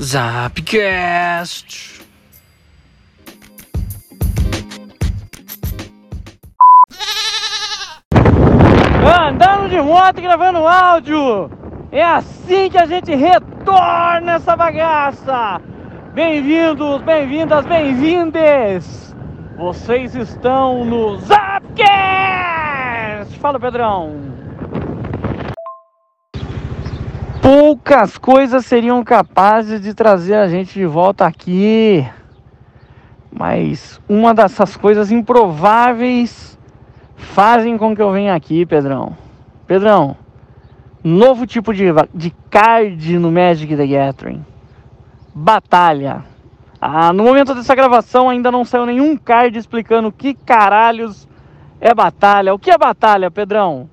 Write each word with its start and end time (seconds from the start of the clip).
Zapcast. 0.00 2.06
Andando 9.28 9.68
de 9.68 9.82
moto 9.82 10.22
gravando 10.22 10.68
áudio. 10.68 11.50
É 11.90 12.04
assim 12.04 12.70
que 12.70 12.78
a 12.78 12.86
gente 12.86 13.12
retorna 13.12 14.34
essa 14.34 14.54
bagaça. 14.54 15.60
Bem-vindos, 16.14 17.02
bem-vindas, 17.02 17.66
bem-vindes. 17.66 19.12
Vocês 19.56 20.14
estão 20.14 20.84
no 20.84 21.16
Zapcast. 21.16 21.76
Fala, 23.40 23.58
Pedrão. 23.58 24.27
Poucas 27.88 28.18
coisas 28.18 28.66
seriam 28.66 29.02
capazes 29.02 29.80
de 29.80 29.94
trazer 29.94 30.34
a 30.34 30.46
gente 30.46 30.74
de 30.74 30.84
volta 30.84 31.24
aqui. 31.24 32.06
Mas 33.32 33.98
uma 34.06 34.34
dessas 34.34 34.76
coisas 34.76 35.10
improváveis 35.10 36.58
fazem 37.16 37.78
com 37.78 37.96
que 37.96 38.02
eu 38.02 38.12
venha 38.12 38.34
aqui, 38.34 38.66
Pedrão. 38.66 39.16
Pedrão, 39.66 40.14
novo 41.02 41.46
tipo 41.46 41.72
de, 41.72 41.86
de 42.12 42.30
card 42.50 43.18
no 43.18 43.32
Magic 43.32 43.74
the 43.74 43.86
Gathering. 43.86 44.44
Batalha. 45.34 46.22
Ah, 46.78 47.10
no 47.10 47.24
momento 47.24 47.54
dessa 47.54 47.74
gravação 47.74 48.28
ainda 48.28 48.52
não 48.52 48.66
saiu 48.66 48.84
nenhum 48.84 49.16
card 49.16 49.58
explicando 49.58 50.12
que 50.12 50.34
caralhos 50.34 51.26
é 51.80 51.94
batalha. 51.94 52.52
O 52.52 52.58
que 52.58 52.70
é 52.70 52.76
batalha, 52.76 53.30
Pedrão? 53.30 53.88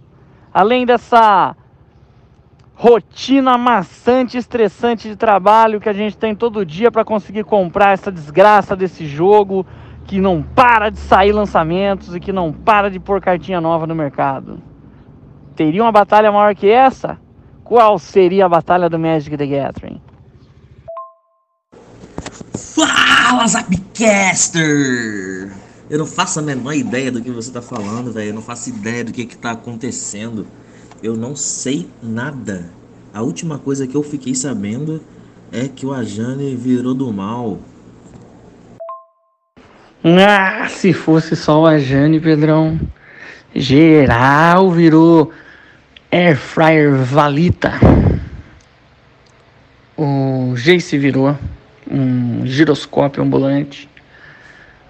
Além 0.54 0.86
dessa 0.86 1.56
rotina 2.76 3.58
maçante, 3.58 4.38
estressante 4.38 5.08
de 5.08 5.16
trabalho 5.16 5.80
que 5.80 5.88
a 5.88 5.94
gente 5.94 6.18
tem 6.18 6.36
todo 6.36 6.66
dia 6.66 6.92
para 6.92 7.06
conseguir 7.06 7.46
comprar 7.46 7.94
essa 7.94 8.12
desgraça 8.12 8.76
desse 8.76 9.08
jogo 9.08 9.66
que 10.06 10.20
não 10.20 10.44
para 10.44 10.90
de 10.90 11.00
sair 11.00 11.32
lançamentos 11.32 12.14
e 12.14 12.20
que 12.20 12.34
não 12.34 12.52
para 12.52 12.92
de 12.92 13.00
pôr 13.00 13.22
cartinha 13.22 13.62
nova 13.62 13.88
no 13.88 13.96
mercado. 13.96 14.62
Teria 15.56 15.82
uma 15.82 15.92
batalha 15.92 16.32
maior 16.32 16.54
que 16.54 16.70
essa? 16.70 17.18
Qual 17.64 17.98
seria 17.98 18.46
a 18.46 18.50
batalha 18.50 18.90
do 18.90 19.00
Magic 19.00 19.36
the 19.36 19.48
Gathering? 19.48 20.02
Fala, 22.76 23.48
Zapcaster! 23.48 25.52
Eu 25.90 26.00
não 26.00 26.06
faço 26.06 26.40
a 26.40 26.42
menor 26.42 26.74
ideia 26.74 27.12
do 27.12 27.22
que 27.22 27.32
você 27.32 27.52
tá 27.52 27.62
falando, 27.62 28.12
velho. 28.12 28.30
Eu 28.30 28.34
não 28.34 28.42
faço 28.42 28.70
ideia 28.70 29.04
do 29.04 29.14
que 29.14 29.26
que 29.26 29.38
tá 29.38 29.52
acontecendo. 29.52 30.46
Eu 31.06 31.16
não 31.16 31.36
sei 31.36 31.88
nada. 32.02 32.66
A 33.14 33.22
última 33.22 33.60
coisa 33.60 33.86
que 33.86 33.94
eu 33.94 34.02
fiquei 34.02 34.34
sabendo 34.34 35.00
é 35.52 35.68
que 35.68 35.86
o 35.86 35.94
Ajane 35.94 36.56
virou 36.56 36.96
do 36.96 37.14
mal. 37.14 37.60
Ah, 40.04 40.68
se 40.68 40.94
fosse 40.94 41.36
só 41.36 41.62
o 41.62 41.68
Ajane, 41.68 42.20
Pedrão. 42.20 42.80
Geral 43.54 44.72
virou 44.72 45.32
Air 46.12 46.38
Fryer 46.38 46.96
Valita. 46.96 47.74
O 49.96 50.56
Jace 50.56 50.98
virou 50.98 51.38
um 51.88 52.48
giroscópio 52.48 53.22
ambulante. 53.22 53.88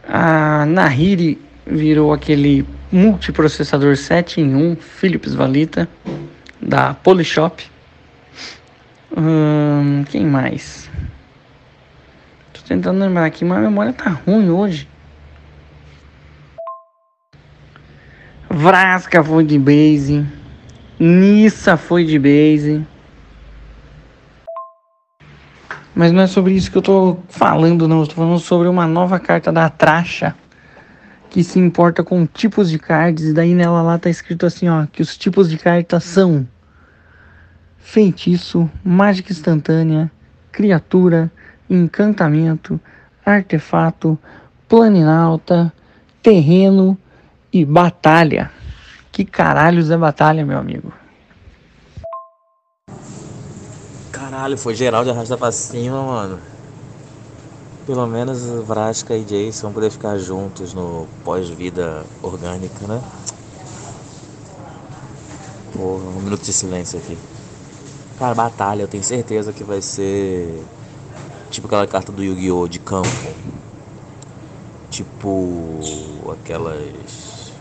A 0.07 0.65
Nahiri 0.65 1.41
virou 1.67 2.13
aquele 2.13 2.65
multiprocessador 2.95 3.97
7 3.97 4.39
em 4.39 4.55
1 4.55 4.77
Philips 4.77 5.33
Valita 5.33 5.89
da 6.61 6.93
Polishop. 6.93 7.69
Hum, 9.15 10.05
quem 10.09 10.25
mais? 10.25 10.89
Tô 12.53 12.61
tentando 12.65 13.01
lembrar 13.01 13.25
aqui, 13.25 13.43
mas 13.43 13.57
a 13.57 13.61
memória 13.61 13.91
tá 13.91 14.09
ruim 14.09 14.49
hoje. 14.49 14.87
Vrasca 18.49 19.21
foi 19.21 19.43
de 19.43 19.59
base. 19.59 20.25
Nissa 20.97 21.75
foi 21.75 22.05
de 22.05 22.17
base. 22.17 22.87
Mas 25.93 26.13
não 26.13 26.21
é 26.21 26.27
sobre 26.27 26.53
isso 26.53 26.71
que 26.71 26.77
eu 26.77 26.81
tô 26.81 27.17
falando, 27.27 27.89
não. 27.89 27.99
Eu 27.99 28.07
tô 28.07 28.15
falando 28.15 28.39
sobre 28.39 28.69
uma 28.69 28.87
nova 28.87 29.19
carta 29.19 29.51
da 29.51 29.69
Tracha 29.69 30.33
que 31.35 31.43
se 31.43 31.59
importa 31.59 32.01
com 32.01 32.25
tipos 32.25 32.69
de 32.69 32.79
cards. 32.79 33.25
E 33.25 33.33
daí 33.33 33.53
nela 33.53 33.81
lá 33.81 33.99
tá 33.99 34.09
escrito 34.09 34.45
assim, 34.45 34.69
ó, 34.69 34.85
que 34.85 35.01
os 35.01 35.17
tipos 35.17 35.49
de 35.49 35.57
cartas 35.57 36.05
são 36.05 36.47
feitiço, 37.77 38.71
mágica 38.81 39.33
instantânea, 39.33 40.09
criatura, 40.49 41.29
encantamento, 41.69 42.79
artefato, 43.25 44.17
planinalta, 44.69 45.73
terreno 46.23 46.97
e 47.51 47.65
batalha. 47.65 48.49
Que 49.11 49.25
caralhos 49.25 49.91
é 49.91 49.97
batalha, 49.97 50.45
meu 50.45 50.57
amigo? 50.57 50.93
Caralho, 54.09 54.57
foi 54.57 54.73
geral 54.73 55.03
de 55.03 55.09
arrasta 55.09 55.37
pra 55.37 55.51
cima, 55.51 56.01
mano. 56.01 56.54
Pelo 57.85 58.07
menos 58.07 58.41
Vraska 58.65 59.15
e 59.15 59.23
Jason 59.23 59.67
vão 59.67 59.73
poder 59.73 59.91
ficar 59.91 60.17
juntos 60.17 60.73
no 60.73 61.07
pós-vida 61.23 62.03
orgânica, 62.23 62.87
né? 62.87 62.99
Porra, 65.71 66.03
um 66.03 66.21
minuto 66.21 66.41
de 66.41 66.51
silêncio 66.51 66.97
aqui. 66.97 67.15
Cara, 68.17 68.33
batalha, 68.33 68.81
eu 68.81 68.87
tenho 68.87 69.03
certeza 69.03 69.53
que 69.53 69.63
vai 69.63 69.83
ser 69.83 70.63
tipo 71.51 71.67
aquela 71.67 71.85
carta 71.85 72.11
do 72.11 72.23
Yu-Gi-Oh! 72.23 72.67
de 72.67 72.79
campo. 72.79 73.07
Tipo 74.89 75.79
aquelas. 76.31 77.51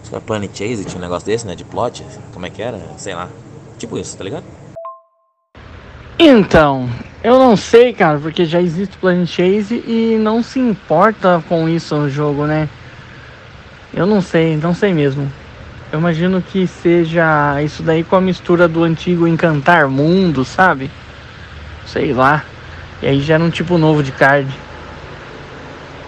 Acho 0.00 0.10
que 0.10 0.16
é 0.16 0.20
Planet 0.20 0.56
Chase, 0.56 0.84
tinha 0.84 0.98
um 0.98 1.00
negócio 1.00 1.26
desse, 1.26 1.44
né? 1.44 1.56
De 1.56 1.64
plot. 1.64 2.06
Como 2.32 2.46
é 2.46 2.50
que 2.50 2.62
era? 2.62 2.80
Sei 2.98 3.14
lá. 3.14 3.28
Tipo 3.78 3.98
isso, 3.98 4.16
tá 4.16 4.22
ligado? 4.22 4.44
Então, 6.18 6.88
eu 7.22 7.38
não 7.38 7.58
sei, 7.58 7.92
cara, 7.92 8.18
porque 8.18 8.46
já 8.46 8.58
existe 8.58 8.96
Planet 8.96 9.28
Chase 9.28 9.84
e 9.86 10.16
não 10.18 10.42
se 10.42 10.58
importa 10.58 11.44
com 11.46 11.68
isso 11.68 11.94
no 11.94 12.08
jogo, 12.08 12.46
né? 12.46 12.70
Eu 13.92 14.06
não 14.06 14.22
sei, 14.22 14.56
não 14.56 14.72
sei 14.72 14.94
mesmo. 14.94 15.30
Eu 15.92 15.98
imagino 15.98 16.40
que 16.40 16.66
seja 16.66 17.62
isso 17.62 17.82
daí 17.82 18.02
com 18.02 18.16
a 18.16 18.20
mistura 18.20 18.66
do 18.66 18.82
antigo 18.82 19.28
Encantar 19.28 19.88
Mundo, 19.88 20.42
sabe? 20.42 20.90
Sei 21.84 22.14
lá. 22.14 22.42
E 23.02 23.08
aí 23.08 23.20
gera 23.20 23.44
um 23.44 23.50
tipo 23.50 23.76
novo 23.76 24.02
de 24.02 24.10
card. 24.10 24.48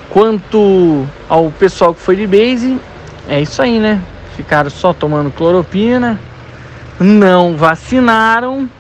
Quanto 0.09 1.07
ao 1.29 1.51
pessoal 1.51 1.93
que 1.93 2.01
foi 2.01 2.17
de 2.17 2.27
base, 2.27 2.81
é 3.29 3.43
isso 3.43 3.61
aí, 3.61 3.79
né? 3.79 4.01
Ficaram 4.37 4.71
só 4.71 4.95
tomando 4.95 5.31
cloropina, 5.31 6.19
não 6.99 7.59
vacinaram 7.59 8.71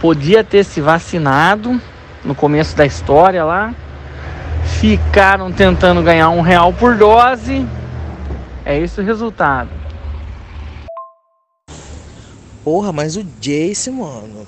podia 0.00 0.44
ter 0.44 0.64
se 0.64 0.80
vacinado 0.80 1.80
no 2.24 2.34
começo 2.34 2.76
da 2.76 2.86
história 2.86 3.44
lá. 3.44 3.74
Ficaram 4.80 5.50
tentando 5.50 6.02
ganhar 6.02 6.30
um 6.30 6.40
real 6.40 6.72
por 6.72 6.96
dose. 6.96 7.66
É 8.64 8.78
esse 8.78 9.00
o 9.00 9.04
resultado. 9.04 9.70
Porra, 12.62 12.92
mas 12.92 13.16
o 13.16 13.24
Jace, 13.40 13.90
mano. 13.90 14.46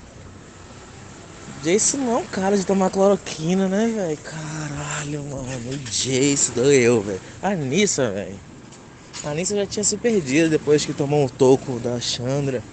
Jace 1.63 1.97
não 1.97 2.13
é 2.13 2.17
um 2.17 2.25
cara 2.25 2.55
de 2.55 2.65
tomar 2.65 2.89
cloroquina, 2.89 3.67
né, 3.67 3.91
velho? 3.95 4.17
Caralho, 4.17 5.23
mano. 5.23 5.71
O 5.71 5.77
Jace 5.89 6.51
doeu, 6.51 7.01
velho. 7.01 7.21
A 7.41 7.55
Nissa, 7.55 8.11
velho. 8.11 8.39
A 9.23 9.33
Nissa 9.33 9.55
já 9.55 9.65
tinha 9.65 9.83
se 9.83 9.97
perdido 9.97 10.49
depois 10.49 10.85
que 10.85 10.93
tomou 10.93 11.25
um 11.25 11.27
toco 11.27 11.79
da 11.79 11.99
Chandra. 11.99 12.63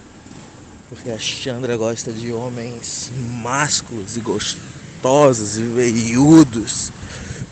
Porque 0.89 1.11
a 1.11 1.19
Chandra 1.19 1.77
gosta 1.77 2.11
de 2.11 2.33
homens 2.33 3.11
másculos 3.43 4.17
e 4.17 4.21
gostosos 4.21 5.57
e 5.59 5.61
veiudos, 5.61 6.91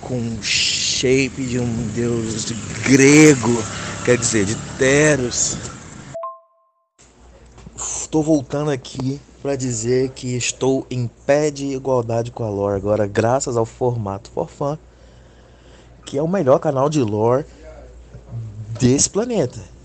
com 0.02 0.42
shape 0.42 1.46
de 1.46 1.60
um 1.60 1.88
deus 1.90 2.52
grego, 2.84 3.64
quer 4.04 4.18
dizer, 4.18 4.44
de 4.44 4.56
Teros. 4.80 5.56
Estou 7.76 8.24
voltando 8.24 8.72
aqui 8.72 9.22
para 9.44 9.56
dizer 9.56 10.10
que 10.10 10.36
estou 10.36 10.88
em 10.90 11.08
pé 11.28 11.52
de 11.52 11.68
igualdade 11.68 12.32
com 12.32 12.44
a 12.44 12.50
lore 12.50 12.76
agora, 12.76 13.06
graças 13.06 13.56
ao 13.56 13.68
formato 13.68 14.32
for 14.32 14.50
fun, 14.50 14.78
que 16.06 16.18
é 16.18 16.24
o 16.24 16.28
melhor 16.28 16.58
canal 16.58 16.90
de 16.90 17.04
lore 17.04 17.46
desse 18.80 19.08
planeta. 19.08 19.77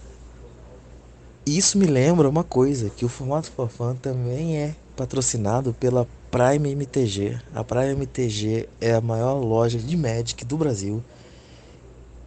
Isso 1.54 1.76
me 1.76 1.84
lembra 1.84 2.30
uma 2.30 2.42
coisa, 2.42 2.88
que 2.88 3.04
o 3.04 3.10
formato 3.10 3.50
Fofan 3.50 3.94
também 3.96 4.56
é 4.56 4.74
patrocinado 4.96 5.74
pela 5.74 6.08
Prime 6.30 6.72
MTG. 6.72 7.38
A 7.54 7.62
Prime 7.62 7.90
MTG 7.90 8.70
é 8.80 8.94
a 8.94 9.02
maior 9.02 9.34
loja 9.34 9.78
de 9.78 9.94
Magic 9.94 10.46
do 10.46 10.56
Brasil 10.56 11.04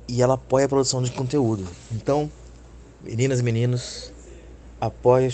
e 0.08 0.22
ela 0.22 0.36
apoia 0.36 0.68
a 0.68 0.70
produção 0.70 1.02
de 1.02 1.12
conteúdo. 1.12 1.68
Então, 1.92 2.30
meninas 3.04 3.40
e 3.40 3.44
meninos, 3.44 4.14
apoiem 4.80 5.34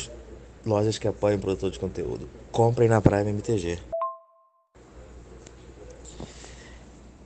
lojas 0.65 0.97
que 0.97 1.05
apoiam 1.05 1.37
produtor 1.37 1.69
de 1.69 1.77
conteúdo. 1.77 2.29
Comprem 2.49 2.87
na 2.87 3.01
Prime 3.01 3.29
MTG. 3.29 3.77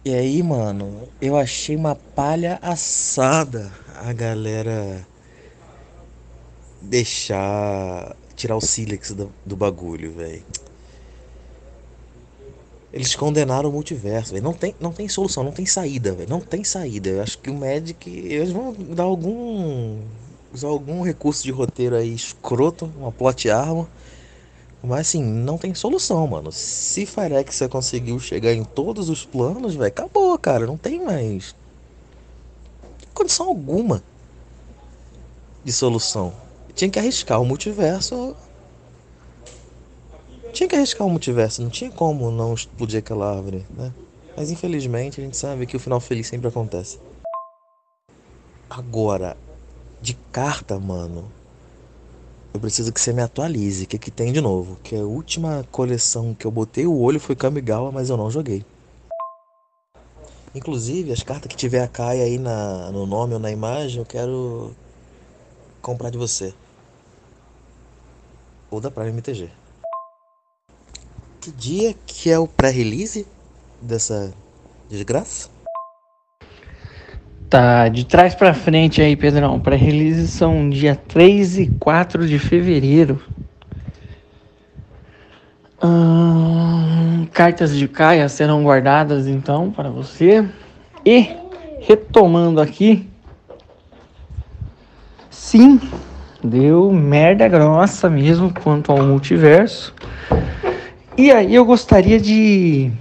E 0.04 0.16
aí, 0.16 0.42
mano, 0.42 1.08
eu 1.22 1.38
achei 1.38 1.76
uma 1.76 1.96
palha 1.96 2.58
assada 2.60 3.72
a 3.94 4.12
galera 4.12 5.06
deixar 6.86 8.16
tirar 8.36 8.56
o 8.56 8.62
sílex 8.62 9.12
do, 9.12 9.32
do 9.46 9.56
bagulho, 9.56 10.12
velho. 10.14 10.44
Eles 12.94 13.14
condenaram 13.14 13.70
o 13.70 13.74
multiverso, 13.74 14.32
velho. 14.32 14.44
Não 14.44 14.54
tem, 14.54 14.74
não 14.80 14.94
tem 14.94 15.10
solução, 15.10 15.44
não 15.44 15.52
tem 15.52 15.66
saída, 15.66 16.14
velho. 16.14 16.30
Não 16.30 16.40
tem 16.40 16.64
saída. 16.64 17.10
Eu 17.10 17.22
acho 17.22 17.38
que 17.40 17.50
o 17.50 17.54
Magic. 17.54 18.10
Eles 18.10 18.52
vão 18.52 18.74
dar 18.74 19.04
algum. 19.04 20.00
Usar 20.54 20.70
algum 20.70 21.02
recurso 21.02 21.44
de 21.44 21.52
roteiro 21.52 21.96
aí 21.96 22.14
escroto, 22.14 22.90
uma 22.98 23.12
plot 23.12 23.50
arma. 23.50 23.90
Mas 24.82 25.08
assim, 25.08 25.22
não 25.22 25.58
tem 25.58 25.74
solução, 25.74 26.26
mano. 26.28 26.52
Se 26.52 27.06
Firex 27.06 27.60
conseguiu 27.70 28.20
chegar 28.20 28.54
em 28.54 28.64
todos 28.64 29.10
os 29.10 29.26
planos, 29.26 29.76
velho, 29.76 29.88
acabou, 29.88 30.38
cara. 30.38 30.66
Não 30.66 30.78
tem 30.78 31.04
mais. 31.04 31.54
condição 33.14 33.48
alguma 33.48 34.02
de 35.66 35.74
solução. 35.74 36.45
Tinha 36.76 36.92
que 36.92 37.00
arriscar 37.00 37.42
o 37.42 37.46
multiverso 37.46 38.36
tinha 40.56 40.70
que 40.70 40.76
arriscar 40.76 41.06
o 41.06 41.10
multiverso, 41.10 41.62
não 41.62 41.70
tinha 41.70 41.92
como 41.92 42.32
não 42.32 42.54
explodir 42.54 43.00
aquela 43.00 43.36
árvore, 43.36 43.66
né? 43.72 43.92
Mas 44.38 44.50
infelizmente 44.50 45.20
a 45.20 45.24
gente 45.24 45.36
sabe 45.36 45.66
que 45.66 45.76
o 45.76 45.80
final 45.80 46.00
feliz 46.00 46.28
sempre 46.28 46.48
acontece. 46.48 46.98
Agora, 48.70 49.36
de 50.02 50.14
carta, 50.32 50.80
mano, 50.80 51.30
eu 52.54 52.60
preciso 52.60 52.94
que 52.94 53.02
você 53.02 53.12
me 53.12 53.22
atualize. 53.22 53.84
O 53.84 53.88
que, 53.88 53.98
que 53.98 54.10
tem 54.10 54.32
de 54.32 54.40
novo? 54.40 54.78
Que 54.82 54.96
a 54.96 55.04
última 55.04 55.66
coleção 55.72 56.34
que 56.34 56.48
eu 56.48 56.52
botei 56.52 56.86
o 56.86 56.98
olho 56.98 57.20
foi 57.20 57.36
Kamigawa, 57.36 57.92
mas 57.92 58.10
eu 58.10 58.16
não 58.16 58.32
joguei. 58.32 58.66
Inclusive, 60.54 61.12
as 61.12 61.22
cartas 61.22 61.50
que 61.50 61.58
tiver 61.58 61.84
a 61.84 61.88
Kai 61.90 62.22
aí 62.22 62.38
na, 62.38 62.92
no 62.92 63.06
nome 63.06 63.34
ou 63.34 63.40
na 63.42 63.52
imagem, 63.52 64.00
eu 64.00 64.06
quero 64.06 64.74
comprar 65.82 66.10
de 66.10 66.18
você. 66.18 66.54
Ou 68.70 68.82
da 68.82 68.90
Prime 68.92 69.10
MTG. 69.10 69.50
Que 71.42 71.52
dia 71.52 71.96
que 72.06 72.32
é 72.32 72.40
o 72.40 72.48
pré-release 72.48 73.28
dessa 73.82 74.34
desgraça? 74.90 75.50
Tá, 77.50 77.88
de 77.88 78.06
trás 78.06 78.34
para 78.34 78.54
frente 78.54 79.02
aí, 79.02 79.16
Pedrão. 79.16 79.60
Pré-release 79.60 80.28
são 80.28 80.70
dia 80.70 80.96
3 80.96 81.60
e 81.60 81.68
4 81.80 82.28
de 82.28 82.40
fevereiro. 82.40 83.22
Hum, 85.84 87.28
cartas 87.32 87.76
de 87.76 87.88
Caia 87.88 88.28
serão 88.28 88.64
guardadas 88.64 89.28
então 89.28 89.72
para 89.72 89.90
você. 89.90 90.44
E 91.06 91.30
retomando 91.80 92.60
aqui, 92.60 93.08
sim, 95.30 95.80
deu 96.46 96.92
merda 96.92 97.48
grossa 97.48 98.10
mesmo 98.10 98.54
quanto 98.54 98.92
ao 98.92 99.04
multiverso. 99.04 99.94
E 101.18 101.32
aí 101.32 101.56
eu 101.56 101.66
gostaria 101.66 102.20
de 102.20 102.92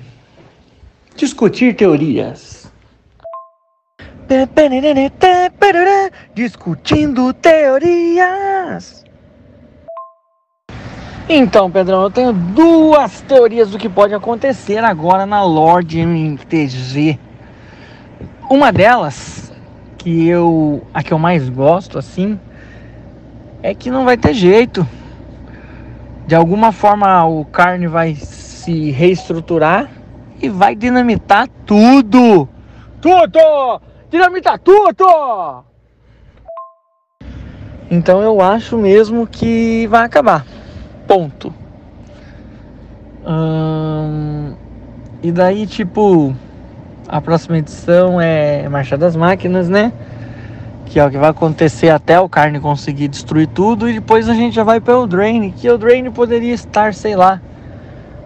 discutir 1.17 1.75
teorias. 1.75 2.71
Discutindo 6.35 7.33
teorias. 7.35 9.05
Então, 11.29 11.71
Pedrão, 11.71 12.03
eu 12.03 12.11
tenho 12.11 12.33
duas 12.33 13.23
teorias 13.23 13.71
do 13.71 13.79
que 13.79 13.89
pode 13.89 14.15
acontecer 14.15 14.85
agora 14.85 15.25
na 15.25 15.43
Lord 15.43 15.99
MTG. 15.99 17.19
Uma 18.51 18.71
delas, 18.71 19.51
que 19.97 20.29
eu 20.29 20.87
a 20.93 21.03
que 21.03 21.13
eu 21.13 21.19
mais 21.19 21.49
gosto 21.49 21.99
assim, 21.99 22.39
é 23.65 23.75
que 23.75 23.91
não 23.91 24.05
vai 24.05 24.15
ter 24.15 24.35
jeito 24.35 24.87
de 26.27 26.35
alguma 26.35 26.71
forma 26.71 27.25
o 27.25 27.47
carne 27.47 27.87
vai 27.87 28.15
se 28.15 28.91
reestruturar 28.91 29.89
e 30.43 30.51
vai 30.51 30.75
dinamitar 30.75 31.49
tudo. 31.65 32.47
Tudo! 33.01 33.81
Dinamitar 34.11 34.59
tudo! 34.59 35.65
Então 37.91 38.21
eu 38.21 38.43
acho 38.43 38.77
mesmo 38.77 39.27
que 39.27 39.87
vai 39.87 40.05
acabar. 40.05 40.45
Ponto. 41.07 41.53
Hum, 43.27 44.55
e 45.23 45.33
daí, 45.33 45.67
tipo, 45.67 46.37
a 47.09 47.19
próxima 47.19 47.57
edição 47.57 48.21
é 48.21 48.69
Marcha 48.69 48.99
das 48.99 49.17
Máquinas, 49.17 49.71
né? 49.71 49.91
Que 50.87 50.99
é 50.99 51.05
o 51.05 51.11
que 51.11 51.19
vai 51.19 51.31
acontecer 51.31 51.89
até 51.89 52.19
o 52.21 52.29
Carne 52.29 52.61
conseguir 52.61 53.09
destruir 53.09 53.49
tudo 53.49 53.89
e 53.89 53.95
depois 53.95 54.29
a 54.29 54.35
gente 54.35 54.55
já 54.55 54.65
vai 54.65 54.81
para 54.81 54.99
o 54.99 55.07
Drain, 55.07 55.51
que 55.51 55.69
o 55.71 55.79
Drain 55.79 56.11
poderia 56.11 56.53
estar, 56.53 56.95
sei 56.95 57.17
lá, 57.17 57.41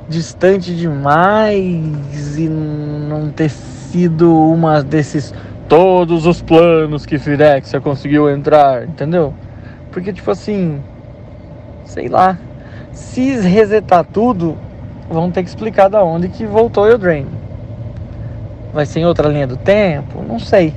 distante 0.09 0.75
demais 0.75 2.39
e 2.39 2.49
não 2.49 3.31
ter 3.31 3.51
sido 3.51 4.35
uma 4.35 4.83
desses 4.83 5.33
todos 5.69 6.27
os 6.27 6.41
planos 6.41 7.05
que 7.05 7.19
Firexia 7.19 7.81
conseguiu 7.81 8.31
entrar, 8.31 8.85
entendeu? 8.85 9.35
Porque 9.93 10.13
tipo 10.13 10.31
assim, 10.31 10.81
sei 11.85 12.09
lá, 12.09 12.39
se 12.93 13.37
resetar 13.41 14.05
tudo, 14.05 14.57
vão 15.09 15.31
ter 15.31 15.43
que 15.43 15.49
explicar 15.49 15.89
da 15.89 16.03
onde 16.03 16.29
que 16.29 16.47
voltou 16.47 16.85
o 16.85 16.99
Drain. 16.99 17.27
Vai 18.73 18.85
ser 18.85 19.01
em 19.01 19.07
outra 19.07 19.29
linha 19.29 19.47
do 19.47 19.57
tempo? 19.57 20.23
Não 20.23 20.39
sei. 20.39 20.75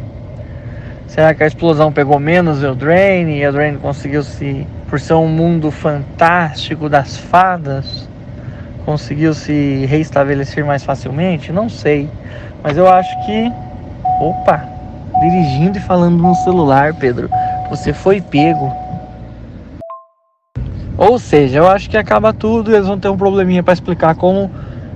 Será 1.11 1.33
que 1.33 1.43
a 1.43 1.47
explosão 1.47 1.91
pegou 1.91 2.17
menos 2.17 2.63
Eldraine 2.63 3.33
e 3.33 3.43
Eldraine 3.43 3.77
conseguiu 3.77 4.23
se, 4.23 4.65
por 4.89 4.97
ser 4.97 5.15
um 5.15 5.27
mundo 5.27 5.69
fantástico 5.69 6.87
das 6.87 7.17
fadas, 7.17 8.07
conseguiu 8.85 9.33
se 9.33 9.85
reestabelecer 9.87 10.63
mais 10.63 10.85
facilmente? 10.85 11.51
Não 11.51 11.67
sei. 11.67 12.09
Mas 12.63 12.77
eu 12.77 12.87
acho 12.87 13.13
que. 13.25 13.51
Opa! 14.21 14.65
Dirigindo 15.19 15.77
e 15.77 15.81
falando 15.81 16.15
no 16.15 16.33
celular, 16.33 16.93
Pedro. 16.93 17.29
Você 17.69 17.91
foi 17.91 18.21
pego. 18.21 18.73
Ou 20.97 21.19
seja, 21.19 21.57
eu 21.57 21.67
acho 21.67 21.89
que 21.89 21.97
acaba 21.97 22.31
tudo 22.31 22.71
e 22.71 22.75
eles 22.75 22.87
vão 22.87 22.97
ter 22.97 23.09
um 23.09 23.17
probleminha 23.17 23.61
para 23.61 23.73
explicar 23.73 24.15
como 24.15 24.49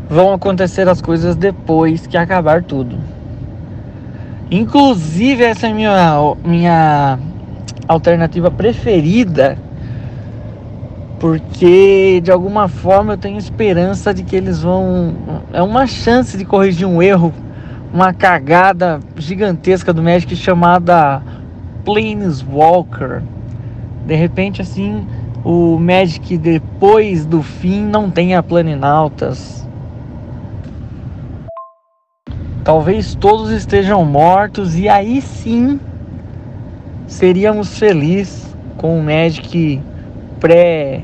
vão 0.07 0.31
acontecer 0.34 0.88
as 0.88 1.01
coisas 1.01 1.36
depois 1.36 2.07
que 2.07 2.15
acabar 2.15 2.63
tudo. 2.63 3.14
Inclusive, 4.49 5.43
essa 5.43 5.67
é 5.67 5.73
minha, 5.73 6.35
minha 6.43 7.17
alternativa 7.87 8.51
preferida, 8.51 9.57
porque 11.19 12.21
de 12.23 12.31
alguma 12.31 12.67
forma 12.67 13.13
eu 13.13 13.17
tenho 13.17 13.37
esperança 13.39 14.13
de 14.13 14.23
que 14.23 14.35
eles 14.35 14.61
vão. 14.61 15.15
É 15.51 15.63
uma 15.63 15.87
chance 15.87 16.37
de 16.37 16.45
corrigir 16.45 16.87
um 16.87 17.01
erro, 17.01 17.33
uma 17.91 18.13
cagada 18.13 18.99
gigantesca 19.17 19.91
do 19.91 20.03
Magic 20.03 20.35
chamada 20.35 21.23
Planeswalker. 21.83 23.23
De 24.05 24.13
repente, 24.13 24.61
assim, 24.61 25.07
o 25.43 25.79
Magic 25.79 26.37
depois 26.37 27.25
do 27.25 27.41
fim 27.41 27.81
não 27.81 28.11
tenha 28.11 28.43
Planinautas 28.43 29.64
Talvez 32.65 33.13
todos 33.13 33.51
estejam 33.51 34.03
mortos 34.03 34.75
e 34.75 34.89
aí 34.89 35.22
sim 35.22 35.79
seríamos 37.05 37.77
felizes 37.77 38.57
com 38.75 39.00
o 39.00 39.03
Magic 39.03 39.79
pré 40.39 41.03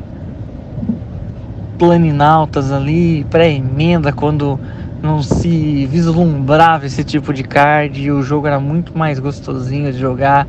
planinautas 1.77 2.71
ali, 2.71 3.23
pré-emenda, 3.29 4.11
quando 4.11 4.59
não 5.03 5.21
se 5.21 5.85
vislumbrava 5.85 6.87
esse 6.87 7.03
tipo 7.03 7.31
de 7.31 7.43
card 7.43 8.01
e 8.01 8.11
o 8.11 8.23
jogo 8.23 8.47
era 8.47 8.59
muito 8.59 8.97
mais 8.97 9.19
gostosinho 9.19 9.93
de 9.93 9.99
jogar. 9.99 10.47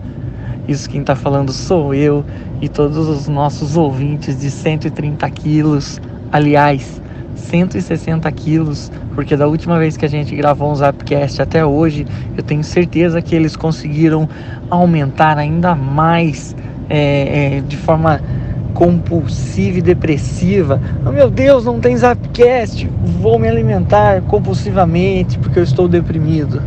Isso 0.67 0.89
quem 0.89 1.05
tá 1.05 1.15
falando 1.15 1.53
sou 1.53 1.93
eu 1.93 2.25
e 2.63 2.71
todos 2.71 2.97
os 2.97 3.29
nossos 3.29 3.77
ouvintes 3.77 4.41
de 4.41 4.51
130 4.51 5.29
quilos. 5.29 6.01
Aliás, 6.33 7.02
160 7.35 8.31
quilos, 8.33 8.91
porque 9.15 9.37
da 9.37 9.47
última 9.47 9.79
vez 9.79 9.97
que 9.97 10.05
a 10.05 10.09
gente 10.09 10.35
gravou 10.35 10.71
um 10.71 10.75
Zapcast 10.75 11.41
até 11.43 11.65
hoje, 11.65 12.07
eu 12.37 12.43
tenho 12.43 12.63
certeza 12.63 13.21
que 13.21 13.35
eles 13.35 13.57
conseguiram 13.57 14.29
aumentar 14.71 15.39
ainda 15.39 15.75
mais 15.75 16.55
é, 16.89 17.57
é, 17.57 17.61
de 17.61 17.77
forma 17.77 18.21
compulsiva 18.75 19.79
e 19.79 19.83
depressiva. 19.83 20.81
Oh, 21.07 21.11
meu 21.11 21.31
Deus, 21.31 21.65
não 21.65 21.79
tem 21.81 21.97
Zapcast, 21.97 22.89
vou 23.21 23.39
me 23.39 23.49
alimentar 23.49 24.23
compulsivamente 24.23 25.39
porque 25.39 25.59
eu 25.59 25.65
estou 25.65 25.89
deprimido. 25.89 26.63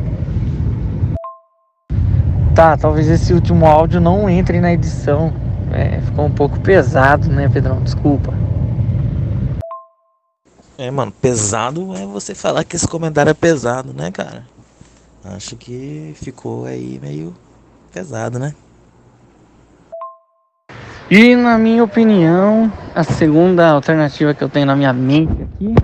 Tá, 2.54 2.78
talvez 2.78 3.10
esse 3.10 3.34
último 3.34 3.66
áudio 3.66 4.00
não 4.00 4.30
entre 4.30 4.62
na 4.62 4.72
edição. 4.72 5.34
É, 5.74 6.00
ficou 6.00 6.26
um 6.26 6.32
pouco 6.32 6.58
pesado, 6.60 7.28
né, 7.30 7.50
Pedrão? 7.50 7.82
Desculpa. 7.82 8.34
É, 10.78 10.92
mano, 10.92 11.12
pesado 11.12 11.96
é 11.96 12.06
você 12.06 12.36
falar 12.36 12.64
que 12.64 12.76
esse 12.76 12.88
comentário 12.88 13.30
é 13.30 13.34
pesado, 13.34 13.94
né, 13.94 14.12
cara? 14.12 14.46
acho 15.24 15.56
que 15.56 16.14
ficou 16.22 16.66
aí 16.66 17.00
meio 17.02 17.34
pesado, 17.92 18.38
né? 18.38 18.54
E 21.10 21.36
na 21.36 21.56
minha 21.60 21.84
opinião, 21.84 22.72
a 22.96 23.04
segunda 23.04 23.70
alternativa 23.70 24.34
que 24.34 24.44
eu 24.44 24.50
tenho 24.50 24.66
na 24.66 24.76
minha 24.76 24.92
mente 24.92 25.34
aqui 25.44 25.76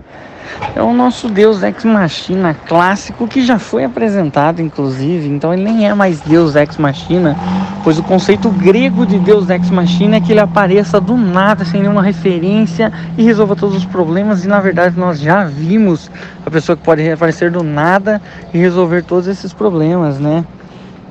é 0.76 0.82
o 0.82 0.92
nosso 0.94 1.30
Deus 1.30 1.62
Ex 1.62 1.86
Machina 1.86 2.56
clássico 2.68 3.28
que 3.28 3.46
já 3.46 3.60
foi 3.60 3.84
apresentado, 3.84 4.64
inclusive. 4.64 5.30
Então 5.30 5.54
ele 5.54 5.64
nem 5.64 5.88
é 5.88 5.94
mais 5.94 6.22
Deus 6.22 6.56
Ex 6.56 6.76
Machina, 6.78 7.38
pois 7.84 8.00
o 8.00 8.04
conceito 8.04 8.50
grego 8.50 9.06
de 9.06 9.20
Deus 9.20 9.48
Ex 9.52 9.70
Machina 9.70 10.16
é 10.16 10.20
que 10.20 10.32
ele 10.32 10.40
apareça 10.40 11.00
do 11.00 11.16
nada, 11.16 11.66
sem 11.66 11.82
nenhuma 11.82 12.02
referência 12.02 12.92
e 13.16 13.22
resolva 13.22 13.56
todos 13.56 13.76
os 13.76 13.86
problemas. 13.86 14.44
E 14.44 14.48
na 14.48 14.60
verdade 14.60 15.00
nós 15.00 15.20
já 15.20 15.44
vimos 15.44 16.10
a 16.44 16.50
pessoa 16.50 16.76
que 16.76 16.82
pode 16.82 17.08
aparecer 17.08 17.52
do 17.52 17.62
nada 17.62 18.20
e 18.52 18.58
resolver 18.58 19.04
todos 19.04 19.28
esses 19.28 19.54
problemas, 19.54 20.20
né? 20.20 20.44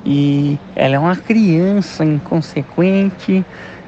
E 0.05 0.59
ela 0.75 0.95
é 0.95 0.99
uma 0.99 1.15
criança 1.15 2.03
inconsequente 2.03 3.45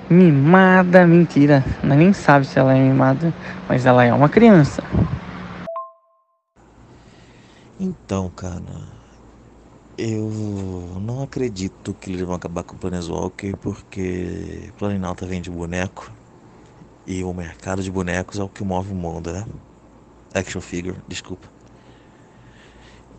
mimada, 0.09 1.05
mentira, 1.05 1.63
ela 1.81 1.95
nem 1.95 2.13
sabe 2.13 2.45
se 2.45 2.59
ela 2.59 2.75
é 2.75 2.79
mimada, 2.79 3.33
mas 3.67 3.85
ela 3.85 4.03
é 4.03 4.13
uma 4.13 4.29
criança. 4.29 4.83
Então, 7.79 8.29
cara, 8.29 8.61
eu 9.97 10.97
não 11.01 11.23
acredito 11.23 11.93
que 11.93 12.11
eles 12.11 12.21
vão 12.21 12.35
acabar 12.35 12.63
com 12.63 12.75
o 12.75 12.79
Planeswalker 12.79 13.55
porque 13.57 14.71
Planinalta 14.77 15.25
vende 15.25 15.49
boneco 15.49 16.11
e 17.05 17.23
o 17.23 17.33
mercado 17.33 17.83
de 17.83 17.91
bonecos 17.91 18.39
é 18.39 18.43
o 18.43 18.49
que 18.49 18.63
move 18.63 18.91
o 18.91 18.95
mundo, 18.95 19.31
né? 19.31 19.45
Action 20.33 20.61
figure, 20.61 20.97
desculpa. 21.07 21.52